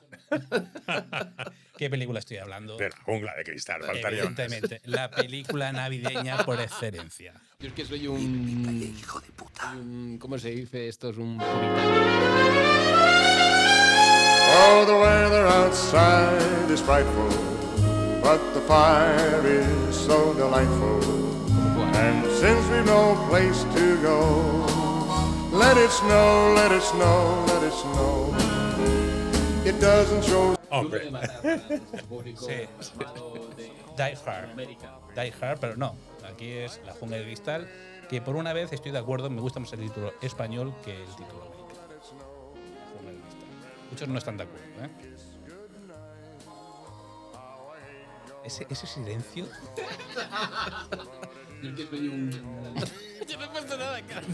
[1.77, 2.77] ¿Qué película estoy hablando?
[2.77, 4.39] De la jungla de cristal, faltaría más.
[4.39, 7.35] Evidentemente, la película navideña por excelencia.
[7.61, 8.95] Yo es que soy un.
[8.99, 9.73] Hijo de puta.
[9.73, 10.89] un- ¿Cómo se dice?
[10.89, 11.89] Esto es un puritano.
[14.61, 17.31] Oh, the weather outside is frightful,
[18.21, 21.01] but the fire is so delightful.
[21.95, 24.21] And since we've no place to go,
[25.53, 28.35] let it snow, let it snow, let it snow.
[29.65, 30.57] It doesn't show.
[30.71, 31.01] Hombre,
[32.37, 32.67] Sí.
[34.27, 34.49] Hard.
[35.17, 35.95] Die Hard, pero no.
[36.29, 37.69] Aquí es La Jungla de Cristal,
[38.09, 41.17] que por una vez estoy de acuerdo, me gusta más el título español que el
[41.17, 41.48] título
[43.91, 44.91] Muchos no están de acuerdo, ¿eh?
[48.45, 49.47] Ese, ese silencio.
[51.63, 51.71] Yo
[52.09, 52.31] un.
[52.31, 54.27] No he puesto nada, cara.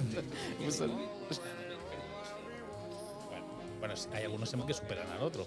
[3.81, 5.47] Bueno, hay algunos que superan al otro.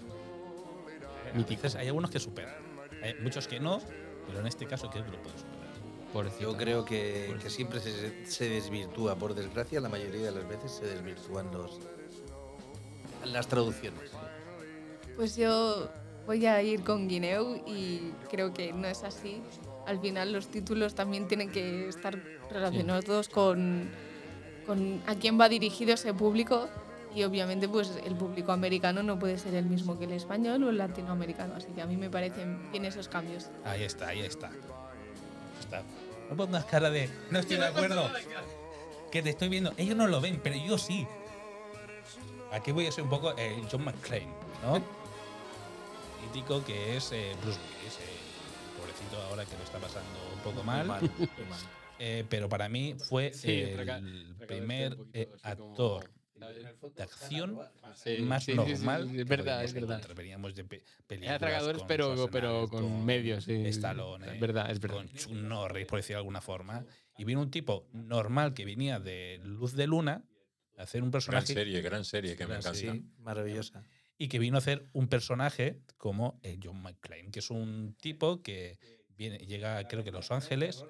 [1.34, 2.54] Veces hay algunos que superan.
[3.02, 3.80] Hay muchos que no,
[4.26, 6.38] pero en este caso creo que lo pueden superar.
[6.40, 10.72] Yo creo que, que siempre se, se desvirtúa, por desgracia, la mayoría de las veces
[10.72, 11.78] se desvirtúan los,
[13.32, 14.10] las traducciones.
[15.16, 15.88] Pues yo
[16.26, 19.42] voy a ir con Guineu y creo que no es así.
[19.86, 22.18] Al final los títulos también tienen que estar
[22.50, 23.90] relacionados con,
[24.66, 26.68] con a quién va dirigido ese público
[27.14, 30.70] y obviamente pues el público americano no puede ser el mismo que el español o
[30.70, 33.46] el latinoamericano, así que a mí me parecen bien esos cambios.
[33.64, 34.50] Ahí está, ahí está.
[35.58, 35.82] está.
[36.28, 38.10] No pongas cara de no estoy de acuerdo.
[39.10, 39.72] Que te estoy viendo.
[39.78, 41.06] Ellos no lo ven, pero yo sí.
[42.52, 44.32] Aquí voy a ser un poco el John McClane,
[44.62, 44.82] ¿no?
[46.24, 47.94] Mítico que es eh, Bruce Willis.
[47.98, 50.86] eh, pobrecito ahora que lo está pasando un poco mal.
[50.86, 51.10] Muy mal.
[52.00, 56.10] Eh, pero para mí fue Sí, el primer poquito eh, como- actor
[56.94, 57.58] de acción
[57.96, 59.10] Sí, más sí, normal.
[59.18, 60.00] es verdad, es verdad.
[60.14, 63.66] Veníamos de pe- películas tragadores, con pero, pero con medios, sí.
[63.66, 64.98] Stallone, Es verdad, es verdad.
[64.98, 66.84] con Chuck Norris, por decirlo de alguna forma.
[67.16, 70.22] Y vino un tipo normal que venía de Luz de Luna
[70.78, 72.78] hacer un Gran personaje serie, gran serie que me Gran encanta.
[72.78, 72.92] serie.
[73.00, 73.82] Sí, maravillosa.
[74.20, 78.42] y que vino a hacer un personaje como eh, John McClane, que es un tipo
[78.42, 78.78] que
[79.16, 80.84] viene, llega, creo que a Los Ángeles,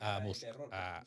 [0.00, 1.06] a, bus- a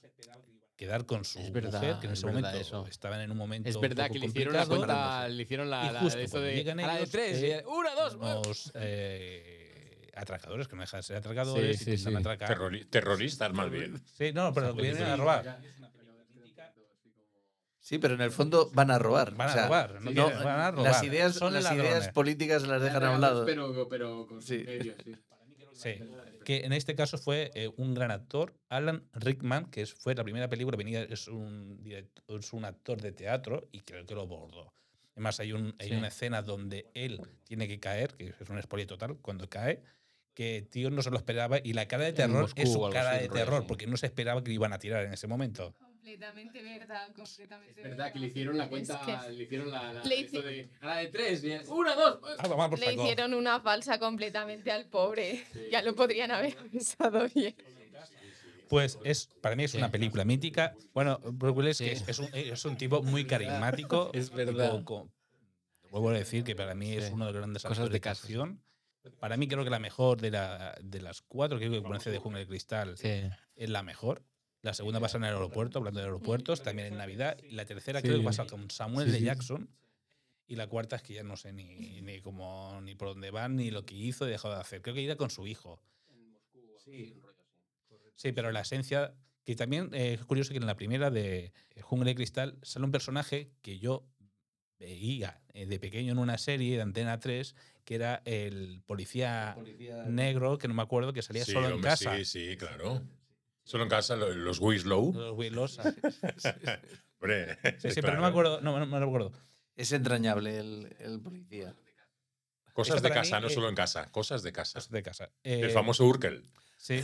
[0.77, 2.85] quedar con su Es verdad, mujer, que en es ese momento eso.
[2.87, 5.69] estaban en un momento Es un verdad poco que le hicieron la cuenta, le hicieron
[5.69, 8.15] la, Y de eso de a la de tres, eh, y una, dos.
[8.15, 12.19] unos eh, atracadores, que no dejan de ser atracadores, Sí, y sí, intentan sí.
[12.29, 12.57] atracar.
[12.57, 14.01] Terrori- terroristas, más bien.
[14.17, 15.59] Sí, no, pero lo que vienen a robar.
[17.85, 19.35] Sí, pero en el fondo van a robar.
[19.35, 20.83] Van a o sea, robar, no no, quieren- van a robar.
[20.91, 21.91] Las ideas, Son las ladrones.
[21.91, 23.45] ideas políticas las dejan a un lado.
[23.45, 24.63] Pero, pero con Sí.
[24.65, 25.15] medios, sí.
[25.73, 25.91] Sí,
[26.45, 30.49] que en este caso fue eh, un gran actor, Alan Rickman, que fue la primera
[30.49, 34.73] película, venía, es, un, direct- es un actor de teatro y creo que lo bordó.
[35.15, 35.95] Además, hay, un, hay Sí.
[35.95, 39.83] una escena donde él tiene que caer, que es un spoiler total, cuando cae,
[40.33, 43.11] que tío no se lo esperaba y la cara de terror Moscú es su cara
[43.11, 45.75] así, de terror, porque no se esperaba que le iban a tirar en ese momento.
[46.05, 49.91] Completamente verdad, completamente Es verdad que le hicieron la Es cuenta, que- le hicieron la,
[49.91, 52.19] la Le esto hici- de a la de tres, una, dos.
[52.19, 55.43] Por Le hicieron una falsa completamente al pobre.
[55.71, 57.55] Ya lo podrían haber avisado bien.
[58.69, 60.75] Pues es, para mí es una película mítica.
[60.93, 62.03] Bueno, Bruce Willis que Sí.
[62.03, 64.11] es, es un, es un tipo muy carismático.
[64.13, 64.83] Es verdad.
[64.83, 65.11] con-
[65.89, 68.61] vuelvo a decir que para mí es uno de los grandes Cosas de acción.
[69.19, 72.19] Para mí creo que la mejor de, la, de las cuatro, creo que conoce de
[72.19, 73.23] Jungle de Cristal Sí.
[73.55, 74.23] es la mejor.
[74.65, 77.37] La segunda pasa en el aeropuerto, hablando de aeropuertos, también en Navidad.
[77.43, 78.25] Y la tercera creo que Sí.
[78.25, 79.25] pasa con Samuel Sí, de sí.
[79.25, 79.69] Jackson.
[80.47, 83.55] Y la cuarta es que ya no sé ni, ni cómo, ni por dónde van,
[83.57, 84.81] ni lo que hizo y dejó de hacer.
[84.81, 85.79] Creo que irá con su hijo.
[88.15, 89.13] Sí, pero la esencia.
[89.43, 92.91] Que también eh, es curioso que en la primera de Jungle de Cristal sale un
[92.91, 94.07] personaje que yo
[94.79, 99.55] veía eh, de pequeño en una serie de Antena 3, que era el policía
[100.07, 102.17] negro, que no me acuerdo, que salía Sí, solo en casa.
[102.17, 103.03] Sí, sí, claro.
[103.65, 105.11] Solo en casa, lo- los Winslow.
[105.13, 105.79] Los Willows.
[107.19, 108.15] Hombre, Sí, sí, pero claro.
[108.17, 108.61] no me acuerdo.
[108.61, 109.31] No, no, no me acuerdo.
[109.75, 111.75] Es entrañable el, el policía.
[112.73, 114.11] Cosas de casa, mí, no eh, solo en casa.
[114.11, 114.77] Cosas de casa.
[114.79, 115.31] Cosas de casa.
[115.43, 116.49] El Eh, famoso Urkel.
[116.77, 117.01] Sí.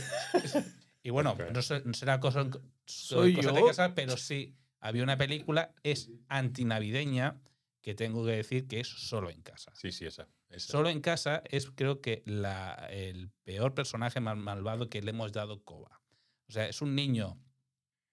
[1.02, 2.48] Y bueno, no, sé- no será cosa,
[2.86, 3.66] ¿Soy cosas de yo?
[3.66, 7.40] casa, pero sí había una película, es antinavideña,
[7.80, 9.72] que tengo que decir que es solo en casa.
[9.74, 10.28] Sí, sí, esa.
[10.50, 10.70] esa.
[10.70, 15.32] Solo en casa es creo que la, el peor personaje mal- malvado que le hemos
[15.32, 16.00] dado Coba.
[16.48, 17.38] O sea, es un niño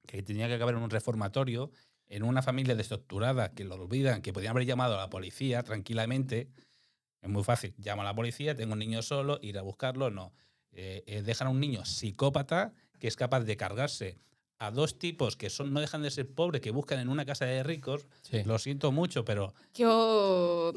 [0.08, 1.72] que tenía que acabar en un reformatorio,
[2.08, 6.50] en una familia desestructurada, que lo olvidan, que podían haber llamado a la policía tranquilamente,
[7.22, 7.74] Es muy fácil.
[7.78, 10.34] Llamo a la policía, tengo un niño solo, ir a buscarlo, no.
[10.72, 14.20] Eh, eh, dejan a un niño psicópata que es capaz de cargarse
[14.60, 17.46] a dos tipos que son no dejan de ser pobres, que buscan en una casa
[17.46, 18.08] de ricos.
[18.22, 18.44] Sí.
[18.46, 20.72] Lo siento mucho, pero Yo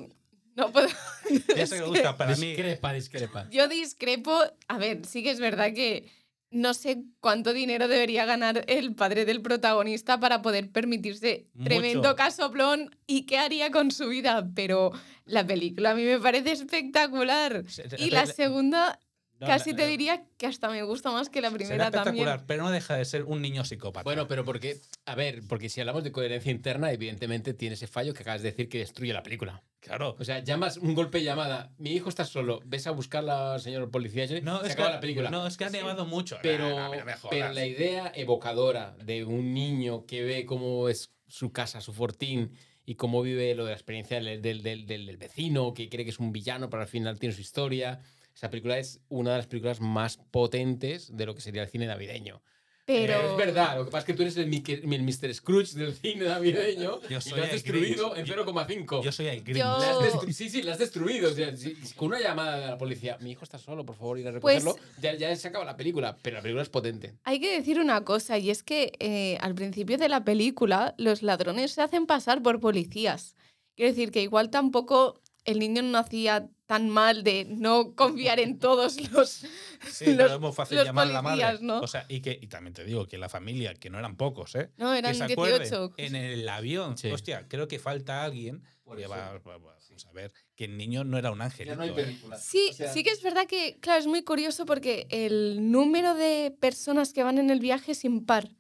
[0.56, 0.88] no puedo.
[1.56, 2.16] ya sé que me gusta.
[2.16, 3.48] Para mí, Discrepa, discrepa.
[3.50, 4.36] Yo discrepo.
[4.68, 6.10] A ver, sí que es verdad que
[6.52, 11.64] no sé cuánto dinero debería ganar el padre del protagonista para poder permitirse Mucho.
[11.68, 14.48] tremendo casoplón y qué haría con su vida.
[14.54, 14.92] Pero
[15.24, 17.64] la película a mí me parece espectacular.
[17.68, 18.98] se- se- Y la segunda
[19.40, 22.14] no, casi la- te diría que hasta me gusta más que la será primera también.
[22.28, 24.04] espectacular, pero no deja de ser un niño psicópata.
[24.04, 28.14] Bueno, pero porque, a ver, porque si hablamos de coherencia interna, evidentemente tiene ese fallo
[28.14, 29.62] que acabas de decir que destruye la película.
[29.82, 30.16] Claro.
[30.18, 33.90] O sea, llamas un golpe de llamada, mi hijo está solo, ves a buscarla, señor
[33.90, 35.30] policía, No, se es acaba que, la película.
[35.30, 36.38] no, es que han llevado mucho.
[36.42, 37.20] pero, me jodas.
[37.28, 42.52] pero la idea evocadora de un niño que ve cómo es su casa, su fortín,
[42.84, 46.04] y cómo vive lo de la experiencia del, del- del- del- del vecino, que cree
[46.04, 48.00] que es un villano, pero al final tiene su historia.
[48.34, 51.86] Esa película es una de las películas más potentes de lo que sería el cine
[51.86, 52.42] navideño.
[52.84, 55.32] Pero es verdad, lo que pasa es que tú eres el, el Mr.
[55.32, 58.28] Scrooge del cine navideño Yo y soy lo has destruido Grinch.
[58.30, 59.02] en 0,5.
[59.04, 59.58] Yo soy el Grinch.
[59.58, 61.30] Yo- sí, sí, la has destruido.
[61.30, 63.94] O sea, si- si con una llamada de la policía, mi hijo está solo, por
[63.96, 66.68] favor, ir a Pues- recogerlo, ya, ya se acaba la película, pero la película es
[66.68, 67.14] potente.
[67.22, 71.22] Hay que decir una cosa, y es que eh, al principio de la película los
[71.22, 73.36] ladrones se hacen pasar por policías.
[73.76, 78.58] Quiero decir que igual tampoco el niño no hacía tan mal de no confiar en
[78.58, 79.44] todos los...
[79.90, 81.58] Sí, los- es muy fácil los llamar a la madre.
[81.60, 81.80] ¿no?
[81.80, 84.54] O sea, y que y también te digo que la familia, que no eran pocos,
[84.54, 84.70] ¿eh?
[84.76, 85.94] No, eran que se acuerden 18.
[85.98, 86.96] en el avión.
[86.96, 87.10] Sí.
[87.10, 88.62] Hostia, creo que falta alguien.
[88.96, 91.82] Que va- va- va- vamos a ver, que el niño no era un angelito.
[91.82, 92.18] ¿eh?
[92.38, 96.14] Sí, O sea- sí que es verdad que, claro, es muy curioso porque el número
[96.14, 98.50] de personas que van en el viaje es impar.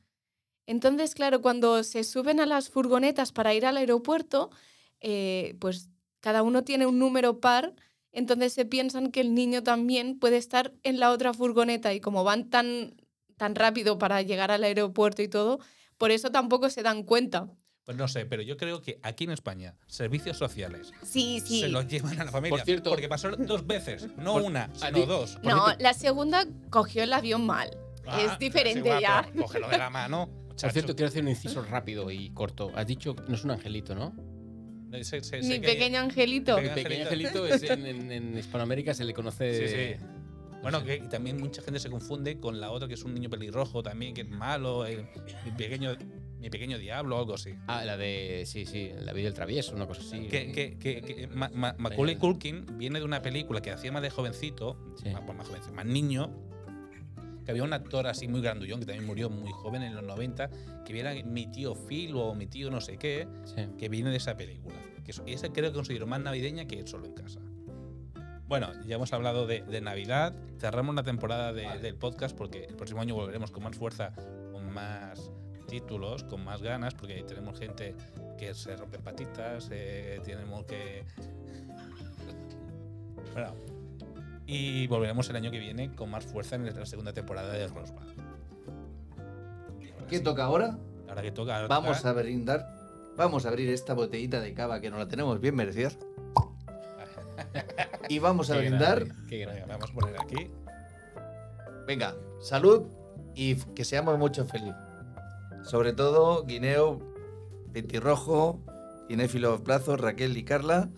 [0.66, 4.50] Entonces, claro, cuando se suben a las furgonetas para ir al aeropuerto,
[5.00, 5.90] eh, pues
[6.20, 7.74] cada uno tiene un número par,
[8.12, 12.24] entonces se piensan que el niño también puede estar en la otra furgoneta y como
[12.24, 12.94] van tan,
[13.36, 15.58] tan rápido para llegar al aeropuerto y todo,
[15.98, 17.48] por eso tampoco se dan cuenta.
[17.84, 21.60] Pues no sé, pero yo creo que aquí en España, servicios sociales Sí, sí.
[21.62, 22.56] se los llevan a la familia.
[22.58, 25.38] Por cierto- porque pasó dos veces, no Por- una, sino dos.
[25.42, 27.76] No, cierto- la segunda cogió el avión mal.
[28.06, 29.28] Ah, es diferente ya.
[29.36, 30.28] Cógelo de la mano.
[30.60, 32.70] Por cierto, quiero hacer un inciso rápido y corto.
[32.76, 34.12] Has dicho que no es un angelito, ¿no?
[35.02, 36.56] Sé Mi que- pequeño angelito.
[36.56, 39.68] Mi Mi pequeño angelito es en, en- en Hispanoamérica se le conoce.
[39.68, 40.06] Sí, sí.
[40.62, 43.28] Bueno, que y también mucha gente se confunde con la otra que es un niño
[43.28, 44.84] pelirrojo también, que es malo,
[45.44, 45.96] mi pequeño,
[46.38, 47.54] mi pequeño diablo o algo así.
[47.66, 48.44] Ah, la de.
[48.46, 50.28] Sí, sí, la vida del travieso, una cosa así.
[50.28, 54.02] Que, que, que, que Ma- Ma- Macaulay Culkin viene de una película que hacía más
[54.02, 55.08] de jovencito, Sí.
[55.10, 56.30] más, más jovencito, más niño,
[57.44, 60.50] que había un actor así muy grandullón que también murió muy joven en los 90,
[60.84, 63.66] que viera mi tío Phil o mi tío no sé qué, Sí.
[63.78, 64.76] que viene de esa película.
[65.04, 67.40] Que es- esa creo que considero más navideña que solo en casa.
[68.48, 70.34] Bueno, ya hemos hablado de, de Navidad.
[70.58, 74.12] Cerramos la temporada de- del podcast porque el próximo año volveremos con más fuerza,
[74.52, 75.30] con más
[75.68, 77.94] títulos, con más ganas, porque tenemos gente
[78.38, 81.04] que se rompe patitas, eh, tenemos que...
[83.32, 83.54] Bueno,
[84.46, 87.84] y volveremos el año que viene con más fuerza en la segunda temporada de ahora
[90.08, 90.78] ¿Qué sí, toca ahora?
[91.08, 91.56] Ahora que toca...
[91.56, 92.66] ahora Vamos toca- a brindar.
[93.16, 95.90] Vamos a abrir esta botellita de cava que nos la tenemos bien merecida.
[98.08, 99.04] Y vamos a Qué brindar.
[99.28, 100.50] Qué vamos a poner aquí.
[101.86, 102.82] Venga, salud
[103.34, 104.74] y que seamos mucho felices.
[105.62, 106.98] Sobre todo, Guineo,
[107.72, 108.60] Petirrojo,
[109.08, 110.88] Cinéfilo Plazo, Raquel y Carla.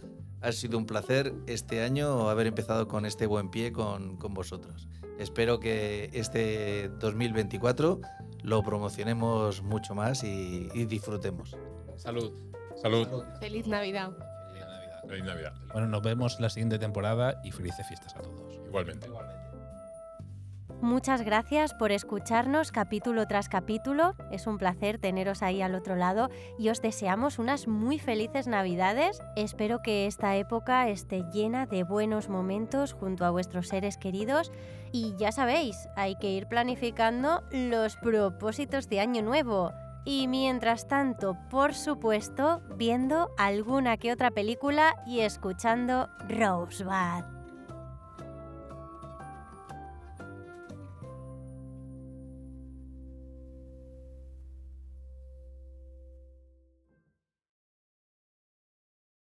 [0.44, 4.88] Ha sido un placer este año haber empezado con este buen pie con, con vosotros.
[5.18, 8.00] Espero que este 2024
[8.42, 11.56] lo promocionemos mucho más y, y disfrutemos.
[11.96, 12.30] Salud.
[12.76, 13.08] Salud.
[13.40, 14.10] Feliz Navidad.
[14.48, 15.08] Feliz Navidad.
[15.08, 15.54] Feliz Navidad.
[15.72, 18.60] Bueno, nos vemos la siguiente temporada y felices fiestas a todos.
[18.66, 19.08] Igualmente.
[20.80, 24.14] Muchas gracias por escucharnos capítulo tras capítulo.
[24.30, 29.22] Es un placer teneros ahí al otro lado y os deseamos unas muy felices Navidades.
[29.34, 34.52] Espero que esta época esté llena de buenos momentos junto a vuestros seres queridos
[34.92, 39.72] y ya sabéis, hay que ir planificando los propósitos de Año Nuevo.
[40.04, 47.33] Y mientras tanto, por supuesto, viendo alguna que otra película y escuchando Rosebud.